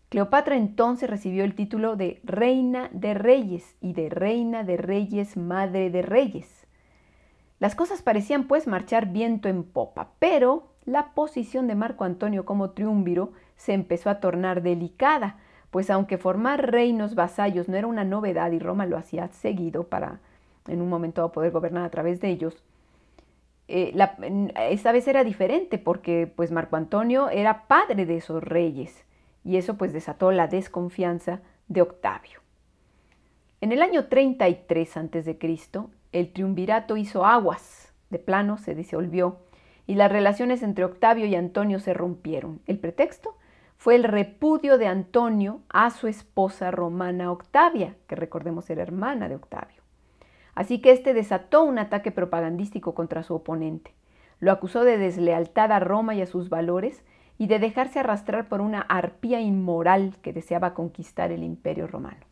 Cleopatra 0.10 0.56
entonces 0.56 1.10
recibió 1.10 1.44
el 1.44 1.54
título 1.54 1.96
de 1.96 2.22
Reina 2.24 2.90
de 2.92 3.14
Reyes 3.14 3.76
y 3.80 3.94
de 3.94 4.10
Reina 4.10 4.64
de 4.64 4.78
Reyes, 4.78 5.38
Madre 5.38 5.92
de 5.92 6.02
Reyes. 6.02 6.66
Las 7.60 7.76
cosas 7.76 8.02
parecían 8.02 8.48
pues 8.48 8.68
marchar 8.68 9.08
viento 9.12 9.48
en 9.48 9.64
popa, 9.64 10.10
pero 10.18 10.70
la 10.86 11.14
posición 11.14 11.68
de 11.68 11.76
Marco 11.76 12.04
Antonio 12.04 12.46
como 12.46 12.72
triunviro 12.72 13.34
se 13.58 13.74
empezó 13.74 14.10
a 14.10 14.20
tornar 14.20 14.62
delicada, 14.62 15.38
pues 15.70 15.90
aunque 15.90 16.18
formar 16.18 16.72
reinos 16.72 17.14
vasallos 17.14 17.68
no 17.68 17.76
era 17.76 17.88
una 17.88 18.06
novedad 18.06 18.52
y 18.54 18.60
Roma 18.60 18.86
lo 18.86 18.98
hacía 18.98 19.28
seguido 19.28 19.84
para 19.84 20.20
en 20.68 20.82
un 20.82 20.90
momento 20.90 21.32
poder 21.32 21.52
gobernar 21.52 21.84
a 21.84 21.90
través 21.90 22.22
de 22.22 22.30
ellos, 22.30 22.64
eh, 23.68 23.94
esta 24.70 24.92
vez 24.92 25.08
era 25.08 25.24
diferente 25.24 25.78
porque 25.78 26.32
pues 26.34 26.52
Marco 26.52 26.76
Antonio 26.76 27.30
era 27.30 27.68
padre 27.68 28.06
de 28.06 28.18
esos 28.18 28.44
reyes 28.44 29.06
y 29.44 29.58
eso 29.58 29.78
pues 29.78 29.94
desató 29.94 30.32
la 30.32 30.48
desconfianza 30.48 31.42
de 31.68 31.82
Octavio. 31.82 32.42
En 33.60 33.72
el 33.72 33.82
año 33.82 34.06
33 34.06 34.98
a.C., 34.98 35.38
el 36.12 36.32
triunvirato 36.32 36.96
hizo 36.96 37.26
aguas, 37.26 37.94
de 38.10 38.20
plano 38.20 38.58
se 38.58 38.76
disolvió, 38.76 39.40
y 39.88 39.96
las 39.96 40.12
relaciones 40.12 40.64
entre 40.64 40.86
Octavio 40.86 41.26
y 41.26 41.36
Antonio 41.36 41.80
se 41.80 41.94
rompieron. 41.94 42.62
El 42.68 42.78
pretexto 42.78 43.38
fue 43.78 43.96
el 43.96 44.04
repudio 44.04 44.78
de 44.78 44.88
Antonio 44.88 45.62
a 45.70 45.90
su 45.92 46.08
esposa 46.08 46.72
romana 46.72 47.32
Octavia, 47.32 47.96
que 48.08 48.16
recordemos 48.16 48.70
era 48.70 48.84
hermana 48.84 49.30
de 49.30 49.36
Octavio. 49.36 49.77
Así 50.58 50.80
que 50.80 50.92
éste 50.92 51.14
desató 51.14 51.64
un 51.64 51.78
ataque 51.78 52.12
propagandístico 52.12 52.96
contra 52.96 53.22
su 53.22 53.36
oponente. 53.36 53.94
Lo 54.40 54.52
acusó 54.52 54.86
de 54.86 54.98
deslealtad 54.98 55.72
a 55.72 55.80
Roma 55.80 56.16
y 56.16 56.24
a 56.24 56.26
sus 56.26 56.50
valores 56.50 57.04
y 57.38 57.46
de 57.46 57.60
dejarse 57.60 58.00
arrastrar 58.00 58.50
por 58.50 58.62
una 58.62 58.82
arpía 58.82 59.40
inmoral 59.40 60.16
que 60.24 60.34
deseaba 60.34 60.74
conquistar 60.74 61.32
el 61.32 61.44
imperio 61.44 61.86
romano. 61.86 62.26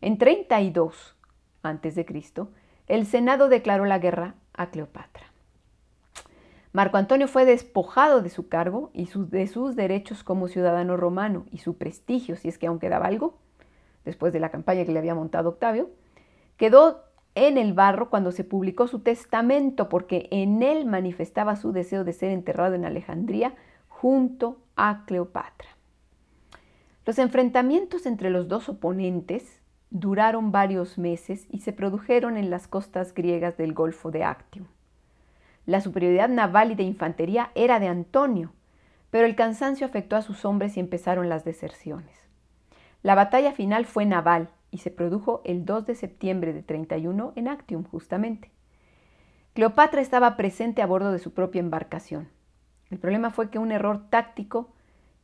En 0.00 0.18
32 0.18 1.14
a.C., 1.62 2.06
el 2.88 3.06
Senado 3.06 3.48
declaró 3.48 3.84
la 3.84 4.00
guerra 4.00 4.34
a 4.52 4.70
Cleopatra. 4.70 5.26
Marco 6.72 6.96
Antonio 6.96 7.28
fue 7.28 7.44
despojado 7.44 8.22
de 8.22 8.28
su 8.30 8.48
cargo 8.48 8.90
y 8.92 9.08
de 9.14 9.46
sus 9.46 9.76
derechos 9.76 10.24
como 10.24 10.48
ciudadano 10.48 10.96
romano 10.96 11.46
y 11.52 11.58
su 11.58 11.78
prestigio, 11.78 12.34
si 12.34 12.48
es 12.48 12.58
que 12.58 12.66
aún 12.66 12.80
quedaba 12.80 13.06
algo, 13.06 13.38
después 14.04 14.32
de 14.32 14.40
la 14.40 14.50
campaña 14.50 14.84
que 14.84 14.90
le 14.90 14.98
había 14.98 15.14
montado 15.14 15.50
Octavio, 15.50 15.90
quedó 16.56 17.04
en 17.34 17.58
el 17.58 17.72
barro 17.72 18.10
cuando 18.10 18.32
se 18.32 18.44
publicó 18.44 18.86
su 18.86 19.00
testamento 19.00 19.88
porque 19.88 20.28
en 20.30 20.62
él 20.62 20.86
manifestaba 20.86 21.56
su 21.56 21.72
deseo 21.72 22.04
de 22.04 22.12
ser 22.12 22.30
enterrado 22.30 22.74
en 22.74 22.84
Alejandría 22.84 23.54
junto 23.88 24.58
a 24.76 25.04
Cleopatra. 25.06 25.68
Los 27.04 27.18
enfrentamientos 27.18 28.06
entre 28.06 28.30
los 28.30 28.48
dos 28.48 28.68
oponentes 28.68 29.60
duraron 29.90 30.52
varios 30.52 30.96
meses 30.98 31.46
y 31.50 31.60
se 31.60 31.72
produjeron 31.72 32.36
en 32.36 32.50
las 32.50 32.66
costas 32.66 33.14
griegas 33.14 33.56
del 33.56 33.74
Golfo 33.74 34.10
de 34.10 34.24
Actium. 34.24 34.66
La 35.66 35.80
superioridad 35.80 36.28
naval 36.28 36.72
y 36.72 36.74
de 36.74 36.82
infantería 36.82 37.50
era 37.54 37.80
de 37.80 37.88
Antonio, 37.88 38.52
pero 39.10 39.26
el 39.26 39.36
cansancio 39.36 39.86
afectó 39.86 40.16
a 40.16 40.22
sus 40.22 40.44
hombres 40.44 40.76
y 40.76 40.80
empezaron 40.80 41.28
las 41.28 41.44
deserciones. 41.44 42.16
La 43.02 43.14
batalla 43.14 43.52
final 43.52 43.86
fue 43.86 44.06
naval 44.06 44.48
y 44.74 44.78
se 44.78 44.90
produjo 44.90 45.40
el 45.44 45.64
2 45.64 45.86
de 45.86 45.94
septiembre 45.94 46.52
de 46.52 46.64
31 46.64 47.32
en 47.36 47.46
Actium, 47.46 47.84
justamente. 47.84 48.50
Cleopatra 49.52 50.00
estaba 50.00 50.36
presente 50.36 50.82
a 50.82 50.86
bordo 50.86 51.12
de 51.12 51.20
su 51.20 51.32
propia 51.32 51.60
embarcación. 51.60 52.28
El 52.90 52.98
problema 52.98 53.30
fue 53.30 53.50
que 53.50 53.60
un 53.60 53.70
error 53.70 54.10
táctico 54.10 54.74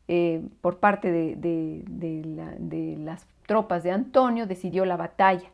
eh, 0.06 0.40
por 0.60 0.78
parte 0.78 1.10
de, 1.10 2.96
las 3.00 3.26
tropas 3.46 3.82
de 3.82 3.90
Antonio 3.90 4.46
decidió 4.46 4.84
la 4.84 4.96
batalla, 4.96 5.50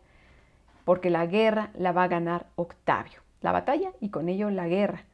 porque 0.85 1.09
la 1.09 1.25
guerra 1.25 1.71
la 1.73 1.93
va 1.93 2.03
a 2.03 2.09
ganar 2.09 2.49
Octavio. 2.57 3.23
La 3.41 3.53
batalla 3.53 3.93
y 3.99 4.11
con 4.11 4.29
ello 4.29 4.51
la 4.51 4.69
guerra. 4.69 5.05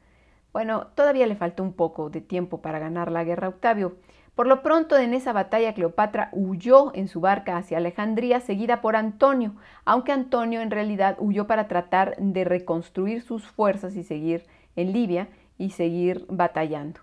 Bueno, 0.51 0.87
todavía 0.87 1.25
le 1.25 1.37
faltó 1.37 1.63
un 1.63 1.71
poco 1.71 2.09
de 2.09 2.19
tiempo 2.19 2.61
para 2.61 2.79
ganar 2.79 3.13
la 3.13 3.23
guerra 3.23 3.47
a 3.47 3.51
Octavio. 3.51 3.95
Por 4.35 4.47
lo 4.47 4.63
pronto, 4.63 4.97
en 4.97 5.13
esa 5.13 5.31
batalla, 5.31 5.73
Cleopatra 5.73 6.29
huyó 6.31 6.91
en 6.95 7.07
su 7.07 7.21
barca 7.21 7.57
hacia 7.57 7.77
Alejandría, 7.77 8.39
seguida 8.39 8.81
por 8.81 8.95
Antonio, 8.95 9.53
aunque 9.85 10.11
Antonio 10.11 10.61
en 10.61 10.71
realidad 10.71 11.17
huyó 11.19 11.45
para 11.45 11.67
tratar 11.67 12.15
de 12.17 12.43
reconstruir 12.43 13.21
sus 13.21 13.47
fuerzas 13.47 13.95
y 13.95 14.03
seguir 14.03 14.45
en 14.75 14.91
Libia 14.91 15.27
y 15.59 15.69
seguir 15.69 16.25
batallando. 16.29 17.01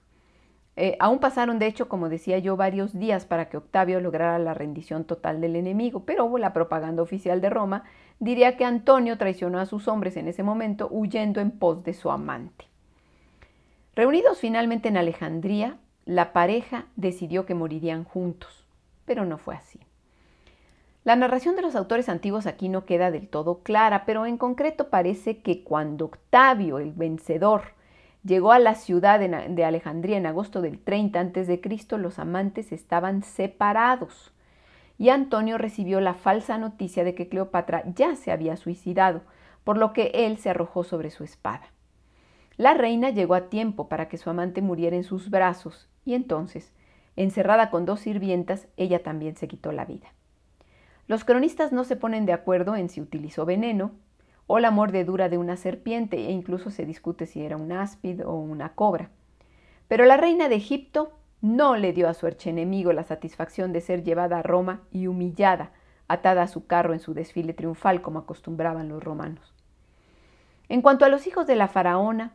Eh, 0.77 0.97
aún 0.99 1.19
pasaron, 1.19 1.59
de 1.59 1.67
hecho, 1.67 1.89
como 1.89 2.09
decía 2.09 2.39
yo, 2.39 2.57
varios 2.57 2.99
días 2.99 3.27
para 3.27 3.49
que 3.49 3.59
Octavio 3.59 4.01
lograra 4.01 4.39
la 4.39 4.55
rendición 4.55 5.05
total 5.05 5.41
del 5.41 5.55
enemigo, 5.55 6.05
pero 6.05 6.37
la 6.39 6.53
propaganda 6.53 7.03
oficial 7.03 7.41
de 7.41 7.51
Roma 7.51 7.85
diría 8.19 8.57
que 8.57 8.65
Antonio 8.65 9.19
traicionó 9.19 9.59
a 9.59 9.67
sus 9.67 9.89
hombres 9.89 10.17
en 10.17 10.27
ese 10.27 10.43
momento 10.43 10.89
huyendo 10.91 11.41
en 11.41 11.51
pos 11.51 11.85
de 11.85 11.93
su 11.93 12.11
amante. 12.11 12.65
Reunidos 13.95 14.39
finalmente 14.39 14.89
en 14.89 14.97
Alejandría, 14.97 15.77
la 16.05 16.33
pareja 16.33 16.87
decidió 16.97 17.47
que 17.47 17.55
morirían 17.55 18.05
juntos, 18.05 18.67
pero 19.05 19.25
no 19.25 19.39
fue 19.39 19.55
así. 19.55 19.81
La 21.05 21.17
narración 21.17 21.57
de 21.57 21.63
los 21.63 21.77
autores 21.77 22.09
antiguos 22.09 22.47
aquí 22.47 22.69
no 22.69 22.85
queda 22.85 23.11
del 23.11 23.29
todo 23.29 23.63
clara, 23.63 24.05
pero 24.05 24.27
en 24.27 24.37
concreto 24.37 24.89
parece 24.89 25.39
que 25.39 25.65
cuando 25.65 26.07
Octavio, 26.07 26.79
el 26.79 26.93
vencedor, 26.93 27.75
Llegó 28.23 28.53
a 28.53 28.59
la 28.59 28.75
ciudad 28.75 29.19
de 29.19 29.65
Alejandría 29.65 30.19
en 30.19 30.27
agosto 30.27 30.61
del 30.61 30.79
30 30.79 31.21
a.C., 31.21 31.61
los 31.97 32.19
amantes 32.19 32.71
estaban 32.71 33.23
separados 33.23 34.33
y 34.99 35.09
Antonio 35.09 35.57
recibió 35.57 36.01
la 36.01 36.13
falsa 36.13 36.59
noticia 36.59 37.03
de 37.03 37.15
que 37.15 37.31
Cleopatra 37.31 37.83
ya 37.95 38.17
se 38.17 38.31
había 38.31 38.59
suicidado, 38.59 39.23
por 39.65 39.79
lo 39.79 39.95
que 39.95 40.11
él 40.13 40.37
se 40.37 40.51
arrojó 40.51 40.85
sobre 40.85 41.11
su 41.11 41.25
espada. 41.25 41.69
La 42.61 42.75
reina 42.75 43.09
llegó 43.09 43.33
a 43.33 43.49
tiempo 43.49 43.89
para 43.89 44.09
que 44.11 44.19
su 44.19 44.29
amante 44.29 44.61
muriera 44.61 44.95
en 44.95 45.03
sus 45.03 45.31
brazos 45.31 45.89
y 46.05 46.13
entonces, 46.13 46.75
encerrada 47.17 47.71
con 47.71 47.87
dos 47.87 48.01
sirvientas, 48.01 48.69
ella 48.77 49.03
también 49.03 49.35
se 49.35 49.49
quitó 49.49 49.73
la 49.73 49.87
vida. 49.87 50.09
Los 51.07 51.25
cronistas 51.25 51.73
no 51.73 51.85
se 51.85 51.97
ponen 51.97 52.27
de 52.27 52.35
acuerdo 52.35 52.77
en 52.77 52.91
si 52.91 53.01
utilizó 53.01 53.47
veneno, 53.47 53.93
o 54.47 54.59
la 54.59 54.71
mordedura 54.71 55.31
de 55.31 55.39
una 55.39 55.57
serpiente 55.57 56.19
e 56.19 56.33
incluso 56.33 56.71
se 56.71 56.85
discute 56.85 57.25
si 57.25 57.43
era 57.43 57.57
un 57.57 57.73
áspid 57.73 58.27
o 58.27 58.35
una 58.35 58.75
cobra. 58.75 59.09
Pero 59.89 60.05
la 60.05 60.19
reina 60.19 60.51
de 60.51 60.57
Egipto 60.57 61.13
no 61.41 61.79
le 61.79 61.95
dio 61.95 62.11
a 62.11 62.15
su 62.15 62.27
archenemigo 62.27 62.93
la 62.93 63.05
satisfacción 63.05 63.73
de 63.73 63.81
ser 63.81 64.05
llevada 64.05 64.41
a 64.41 64.43
Roma 64.43 64.83
y 64.93 65.07
humillada, 65.07 65.73
atada 66.09 66.43
a 66.43 66.49
su 66.49 66.67
carro 66.67 66.93
en 66.93 67.01
su 67.01 67.15
desfile 67.15 67.55
triunfal 67.55 68.03
como 68.03 68.19
acostumbraban 68.19 68.91
los 68.91 69.03
romanos. 69.03 69.55
En 70.69 70.83
cuanto 70.83 71.07
a 71.07 71.09
los 71.09 71.27
hijos 71.27 71.47
de 71.47 71.57
la 71.57 71.67
faraona, 71.67 72.35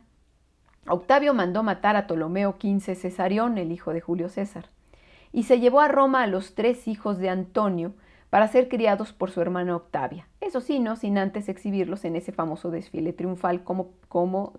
Octavio 0.88 1.34
mandó 1.34 1.62
matar 1.62 1.96
a 1.96 2.06
Ptolomeo 2.06 2.56
XV 2.60 2.94
Cesarión, 2.94 3.58
el 3.58 3.72
hijo 3.72 3.92
de 3.92 4.00
Julio 4.00 4.28
César, 4.28 4.70
y 5.32 5.44
se 5.44 5.60
llevó 5.60 5.80
a 5.80 5.88
Roma 5.88 6.22
a 6.22 6.26
los 6.26 6.54
tres 6.54 6.88
hijos 6.88 7.18
de 7.18 7.28
Antonio, 7.28 7.94
para 8.30 8.48
ser 8.48 8.68
criados 8.68 9.12
por 9.12 9.30
su 9.30 9.40
hermana 9.40 9.76
Octavia. 9.76 10.28
Eso 10.40 10.60
sí, 10.60 10.78
no 10.78 10.96
sin 10.96 11.18
antes 11.18 11.48
exhibirlos 11.48 12.04
en 12.04 12.16
ese 12.16 12.32
famoso 12.32 12.70
desfile 12.70 13.12
triunfal 13.12 13.62
como, 13.64 14.52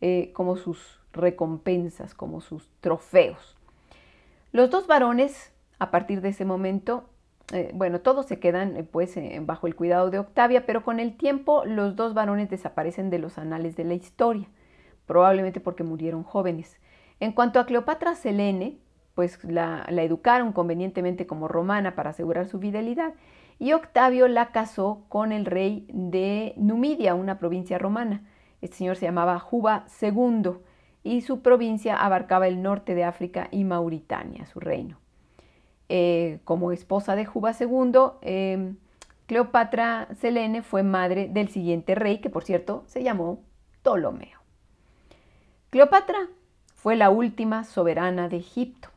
eh, 0.00 0.32
sus 0.56 1.00
recompensas, 1.12 2.14
como 2.14 2.40
sus 2.40 2.68
trofeos. 2.80 3.56
Los 4.52 4.70
dos 4.70 4.86
varones, 4.86 5.52
a 5.78 5.90
partir 5.90 6.20
de 6.20 6.30
ese 6.30 6.44
momento, 6.44 7.04
eh, 7.52 7.70
bueno, 7.74 8.00
todos 8.00 8.26
se 8.26 8.38
quedan 8.38 8.76
eh, 8.76 8.82
pues 8.82 9.14
bajo 9.42 9.66
el 9.66 9.76
cuidado 9.76 10.10
de 10.10 10.18
Octavia, 10.18 10.64
pero 10.64 10.82
con 10.82 11.00
el 11.00 11.16
tiempo 11.16 11.64
los 11.66 11.96
dos 11.96 12.14
varones 12.14 12.48
desaparecen 12.48 13.10
de 13.10 13.18
los 13.18 13.38
anales 13.38 13.76
de 13.76 13.84
la 13.84 13.94
historia, 13.94 14.48
probablemente 15.06 15.60
porque 15.60 15.84
murieron 15.84 16.22
jóvenes. 16.22 16.78
En 17.20 17.32
cuanto 17.32 17.60
a 17.60 17.66
Cleopatra 17.66 18.14
Selene, 18.14 18.78
pues 19.14 19.42
la, 19.44 19.84
educaron 19.88 20.52
convenientemente 20.52 21.26
como 21.26 21.48
romana 21.48 21.94
para 21.94 22.10
asegurar 22.10 22.46
su 22.46 22.58
fidelidad, 22.58 23.14
y 23.58 23.72
Octavio 23.72 24.26
la 24.26 24.50
casó 24.50 25.04
con 25.08 25.30
el 25.30 25.46
rey 25.46 25.86
de 25.92 26.54
Numidia, 26.56 27.14
una 27.14 27.38
provincia 27.38 27.78
romana. 27.78 28.22
Este 28.60 28.78
señor 28.78 28.96
se 28.96 29.06
llamaba 29.06 29.38
Juba 29.38 29.86
II 30.02 30.54
y 31.04 31.20
su 31.20 31.40
provincia 31.40 31.96
abarcaba 31.96 32.48
el 32.48 32.62
norte 32.62 32.94
de 32.94 33.04
África 33.04 33.48
y 33.52 33.62
Mauritania, 33.64 34.46
su 34.46 34.58
reino. 34.58 34.98
Eh, 35.88 36.40
como 36.44 36.72
esposa 36.72 37.14
de 37.14 37.26
Juba 37.26 37.52
II, 37.58 37.92
em, 38.22 38.76
Cleopatra 39.26 40.08
Selene 40.16 40.62
fue 40.62 40.82
madre 40.82 41.28
del 41.28 41.48
siguiente 41.48 41.94
rey, 41.94 42.18
que 42.18 42.30
por 42.30 42.44
cierto 42.44 42.82
se 42.86 43.02
llamó 43.02 43.40
Ptolomeo. 43.82 44.43
Cleopatra 45.74 46.28
fue 46.76 46.94
la 46.94 47.10
última 47.10 47.64
soberana 47.64 48.28
de 48.28 48.36
Egipto 48.36 48.90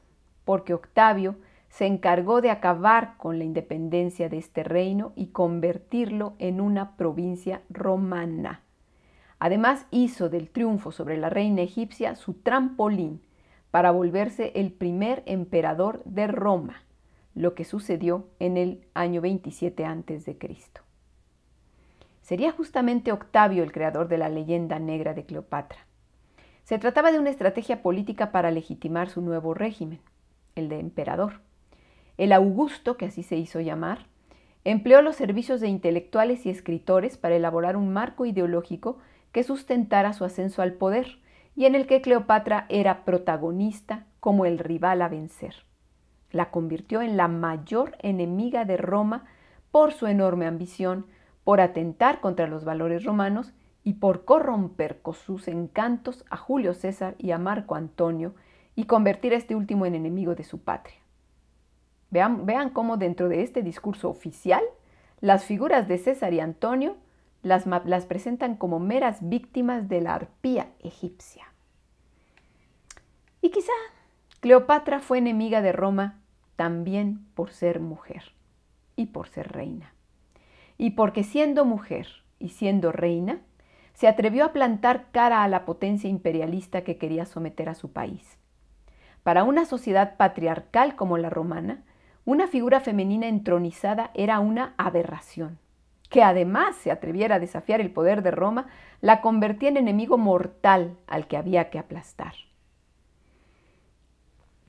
porque 0.45 0.75
Octavio 0.75 1.35
se 1.69 1.87
encargó 1.87 2.39
de 2.39 2.51
acabar 2.51 3.17
con 3.17 3.39
la 3.39 3.45
independencia 3.45 4.29
de 4.29 4.37
este 4.37 4.63
reino 4.63 5.11
y 5.15 5.29
convertirlo 5.29 6.35
en 6.37 6.61
una 6.61 6.95
provincia 6.95 7.63
romana. 7.71 8.61
Además 9.39 9.87
hizo 9.89 10.29
del 10.29 10.51
triunfo 10.51 10.91
sobre 10.91 11.17
la 11.17 11.31
reina 11.31 11.63
egipcia 11.63 12.13
su 12.13 12.35
trampolín 12.35 13.23
para 13.71 13.89
volverse 13.89 14.51
el 14.53 14.71
primer 14.71 15.23
emperador 15.25 16.03
de 16.05 16.27
Roma, 16.27 16.83
lo 17.33 17.55
que 17.55 17.65
sucedió 17.65 18.27
en 18.37 18.55
el 18.55 18.85
año 18.93 19.21
27 19.21 19.83
a.C. 19.83 20.37
Sería 22.21 22.51
justamente 22.51 23.11
Octavio 23.11 23.63
el 23.63 23.71
creador 23.71 24.07
de 24.07 24.19
la 24.19 24.29
leyenda 24.29 24.77
negra 24.77 25.15
de 25.15 25.25
Cleopatra. 25.25 25.87
Se 26.67 26.77
trataba 26.79 27.13
de 27.13 27.19
una 27.19 27.29
estrategia 27.29 27.81
política 27.81 28.33
para 28.33 28.51
legitimar 28.51 29.07
su 29.07 29.21
nuevo 29.21 29.53
régimen 29.53 30.01
el 30.53 30.67
de 30.67 30.81
emperador. 30.81 31.39
El 32.17 32.33
Augusto, 32.33 32.97
que 32.97 33.05
así 33.05 33.23
se 33.23 33.37
hizo 33.37 33.61
llamar, 33.61 34.07
empleó 34.65 35.01
los 35.01 35.15
servicios 35.15 35.61
de 35.61 35.69
intelectuales 35.69 36.45
y 36.45 36.49
escritores 36.49 37.17
para 37.17 37.37
elaborar 37.37 37.77
un 37.77 37.93
marco 37.93 38.25
ideológico 38.25 38.97
que 39.31 39.43
sustentara 39.43 40.11
su 40.11 40.25
ascenso 40.25 40.61
al 40.61 40.73
poder 40.73 41.19
y 41.55 41.67
en 41.67 41.73
el 41.73 41.87
que 41.87 42.01
Cleopatra 42.01 42.65
era 42.67 43.05
protagonista 43.05 44.05
como 44.19 44.45
el 44.45 44.59
rival 44.59 45.01
a 45.01 45.07
vencer. 45.07 45.55
La 46.31 46.51
convirtió 46.51 47.01
en 47.01 47.15
la 47.15 47.29
mayor 47.29 47.95
enemiga 47.99 48.65
de 48.65 48.75
Roma 48.75 49.23
por 49.71 49.93
su 49.93 50.05
enorme 50.05 50.47
ambición, 50.47 51.05
por 51.45 51.61
atentar 51.61 52.19
contra 52.19 52.45
los 52.45 52.65
valores 52.65 53.05
romanos 53.05 53.53
y 53.87 53.93
por 53.93 54.25
corromper 54.25 55.01
con 55.01 55.13
sus 55.13 55.47
encantos 55.47 56.25
a 56.29 56.35
Julio 56.35 56.73
César 56.73 57.15
y 57.19 57.31
a 57.31 57.37
Marco 57.37 57.73
Antonio, 57.73 58.35
y 58.75 58.83
convertir 58.83 59.33
a 59.33 59.37
este 59.37 59.55
último 59.55 59.85
en 59.85 59.95
enemigo 59.95 60.35
de 60.35 60.43
su 60.43 60.59
patria. 60.59 60.97
Vean, 62.09 62.45
vean 62.45 62.69
cómo 62.69 62.97
dentro 62.97 63.29
de 63.29 63.43
este 63.43 63.63
discurso 63.63 64.09
oficial, 64.09 64.61
las 65.21 65.45
figuras 65.45 65.87
de 65.87 65.99
César 65.99 66.33
y 66.33 66.41
Antonio 66.41 66.97
las, 67.43 67.65
las 67.65 68.05
presentan 68.05 68.57
como 68.57 68.79
meras 68.79 69.19
víctimas 69.21 69.87
de 69.87 70.01
la 70.01 70.15
arpía 70.15 70.67
egipcia. 70.79 71.45
Y 73.41 73.51
quizá 73.51 73.71
Cleopatra 74.41 74.99
fue 74.99 75.19
enemiga 75.19 75.61
de 75.61 75.71
Roma 75.71 76.19
también 76.57 77.25
por 77.35 77.51
ser 77.51 77.79
mujer 77.79 78.33
y 78.97 79.05
por 79.05 79.29
ser 79.29 79.49
reina. 79.53 79.93
Y 80.77 80.89
porque 80.89 81.23
siendo 81.23 81.63
mujer 81.63 82.07
y 82.37 82.49
siendo 82.49 82.91
reina, 82.91 83.39
se 83.97 84.07
atrevió 84.07 84.45
a 84.45 84.53
plantar 84.53 85.07
cara 85.11 85.43
a 85.43 85.47
la 85.47 85.65
potencia 85.65 86.07
imperialista 86.07 86.83
que 86.83 86.97
quería 86.97 87.25
someter 87.25 87.67
a 87.67 87.73
su 87.73 87.91
país. 87.93 88.37
Para 89.23 89.43
una 89.43 89.65
sociedad 89.65 90.17
patriarcal 90.17 90.95
como 90.95 91.17
la 91.17 91.31
romana, 91.31 91.83
una 92.23 92.45
figura 92.45 92.79
femenina 92.79 93.27
entronizada 93.27 94.11
era 94.13 94.39
una 94.39 94.75
aberración. 94.77 95.57
Que 96.11 96.21
además 96.21 96.75
se 96.75 96.91
atreviera 96.91 97.37
a 97.37 97.39
desafiar 97.39 97.81
el 97.81 97.89
poder 97.89 98.21
de 98.21 98.29
Roma, 98.29 98.67
la 99.01 99.19
convertía 99.19 99.69
en 99.69 99.77
enemigo 99.77 100.19
mortal 100.19 100.95
al 101.07 101.25
que 101.25 101.35
había 101.35 101.71
que 101.71 101.79
aplastar. 101.79 102.35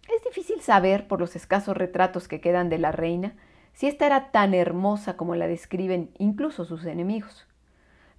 Es 0.08 0.24
difícil 0.24 0.62
saber, 0.62 1.06
por 1.06 1.20
los 1.20 1.36
escasos 1.36 1.76
retratos 1.76 2.28
que 2.28 2.40
quedan 2.40 2.70
de 2.70 2.78
la 2.78 2.92
reina, 2.92 3.34
si 3.74 3.88
ésta 3.88 4.06
era 4.06 4.30
tan 4.30 4.54
hermosa 4.54 5.18
como 5.18 5.34
la 5.34 5.46
describen 5.46 6.12
incluso 6.16 6.64
sus 6.64 6.86
enemigos. 6.86 7.46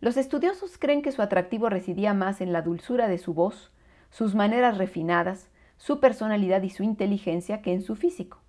Los 0.01 0.17
estudiosos 0.17 0.77
creen 0.77 1.01
que 1.01 1.11
su 1.11 1.21
atractivo 1.21 1.69
residía 1.69 2.13
más 2.13 2.41
en 2.41 2.53
la 2.53 2.61
dulzura 2.61 3.07
de 3.07 3.17
su 3.17 3.33
voz, 3.33 3.71
sus 4.09 4.33
maneras 4.33 4.77
refinadas, 4.77 5.49
su 5.77 5.99
personalidad 5.99 6.61
y 6.63 6.69
su 6.69 6.83
inteligencia 6.83 7.61
que 7.61 7.73
en 7.73 7.81
su 7.81 7.95
físico. 7.95 8.39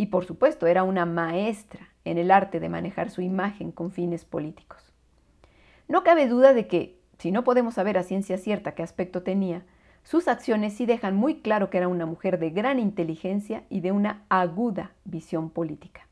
y 0.00 0.06
por 0.06 0.24
supuesto 0.24 0.66
era 0.68 0.84
una 0.84 1.04
maestra 1.04 1.88
en 2.04 2.18
el 2.18 2.30
arte 2.30 2.60
de 2.60 2.68
manejar 2.68 3.10
su 3.10 3.20
imagen 3.20 3.72
con 3.72 3.90
fines 3.90 4.24
políticos. 4.24 4.92
No 5.88 6.04
cabe 6.04 6.28
duda 6.28 6.54
de 6.54 6.68
que, 6.68 7.00
si 7.18 7.32
no 7.32 7.42
podemos 7.42 7.74
saber 7.74 7.98
a 7.98 8.04
ciencia 8.04 8.38
cierta 8.38 8.76
qué 8.76 8.84
aspecto 8.84 9.24
tenía, 9.24 9.64
sus 10.04 10.28
acciones 10.28 10.74
sí 10.74 10.86
dejan 10.86 11.16
muy 11.16 11.40
claro 11.40 11.68
que 11.68 11.78
era 11.78 11.88
una 11.88 12.06
mujer 12.06 12.38
de 12.38 12.50
gran 12.50 12.78
inteligencia 12.78 13.64
y 13.68 13.80
de 13.80 13.90
una 13.90 14.22
aguda 14.28 14.92
visión 15.04 15.50
política. 15.50 16.06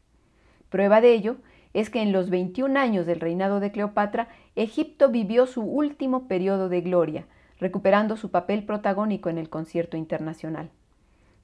Prueba 0.69 1.01
de 1.01 1.13
ello 1.13 1.37
es 1.73 1.89
que 1.89 2.03
en 2.03 2.11
los 2.11 2.29
21 2.29 2.79
años 2.79 3.07
del 3.07 3.21
reinado 3.21 3.61
de 3.61 3.71
Cleopatra, 3.71 4.29
Egipto 4.57 5.11
vivió 5.11 5.47
su 5.47 5.63
último 5.63 6.29
periodo 6.29 6.71
de 6.71 6.81
gloria, 6.81 7.27
recuperando 7.59 8.17
su 8.17 8.31
papel 8.31 8.65
protagónico 8.65 9.29
en 9.29 9.37
el 9.37 9.51
concierto 9.51 9.99
internacional. 9.99 10.71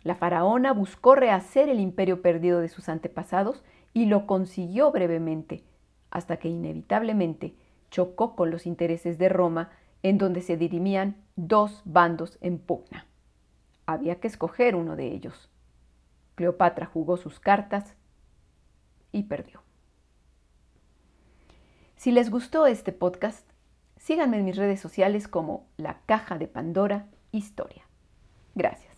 La 0.03 0.15
faraona 0.15 0.73
buscó 0.73 1.15
rehacer 1.15 1.69
el 1.69 1.79
imperio 1.79 2.23
perdido 2.23 2.61
de 2.61 2.71
sus 2.71 2.89
antepasados 2.89 3.63
y 3.93 4.07
lo 4.07 4.27
consiguió 4.27 4.91
brevemente, 4.91 5.63
hasta 6.11 6.39
que 6.39 6.49
inevitablemente 6.49 7.55
chocó 7.91 8.35
con 8.35 8.51
los 8.51 8.67
intereses 8.67 9.19
de 9.19 9.29
Roma, 9.29 9.71
en 10.03 10.17
donde 10.17 10.41
se 10.41 10.57
dirimían 10.57 11.17
dos 11.37 11.83
bandos 11.85 12.39
en 12.41 12.59
pugna. 12.59 13.07
Había 13.85 14.21
que 14.21 14.27
escoger 14.27 14.75
uno 14.75 14.97
de 14.97 15.09
ellos. 15.09 15.51
Cleopatra 16.35 16.87
jugó 16.87 17.19
sus 17.19 17.39
cartas 17.39 17.95
y 19.13 19.25
perdió. 19.25 19.63
Si 22.03 22.11
les 22.11 22.31
gustó 22.31 22.67
este 22.67 22.91
podcast, 22.91 23.49
síganme 23.97 24.37
en 24.37 24.45
mis 24.45 24.57
redes 24.57 24.81
sociales 24.81 25.29
como 25.29 25.69
La 25.77 26.01
Caja 26.05 26.37
de 26.37 26.49
Pandora 26.49 27.07
Historia. 27.31 27.87
Gracias. 28.57 28.92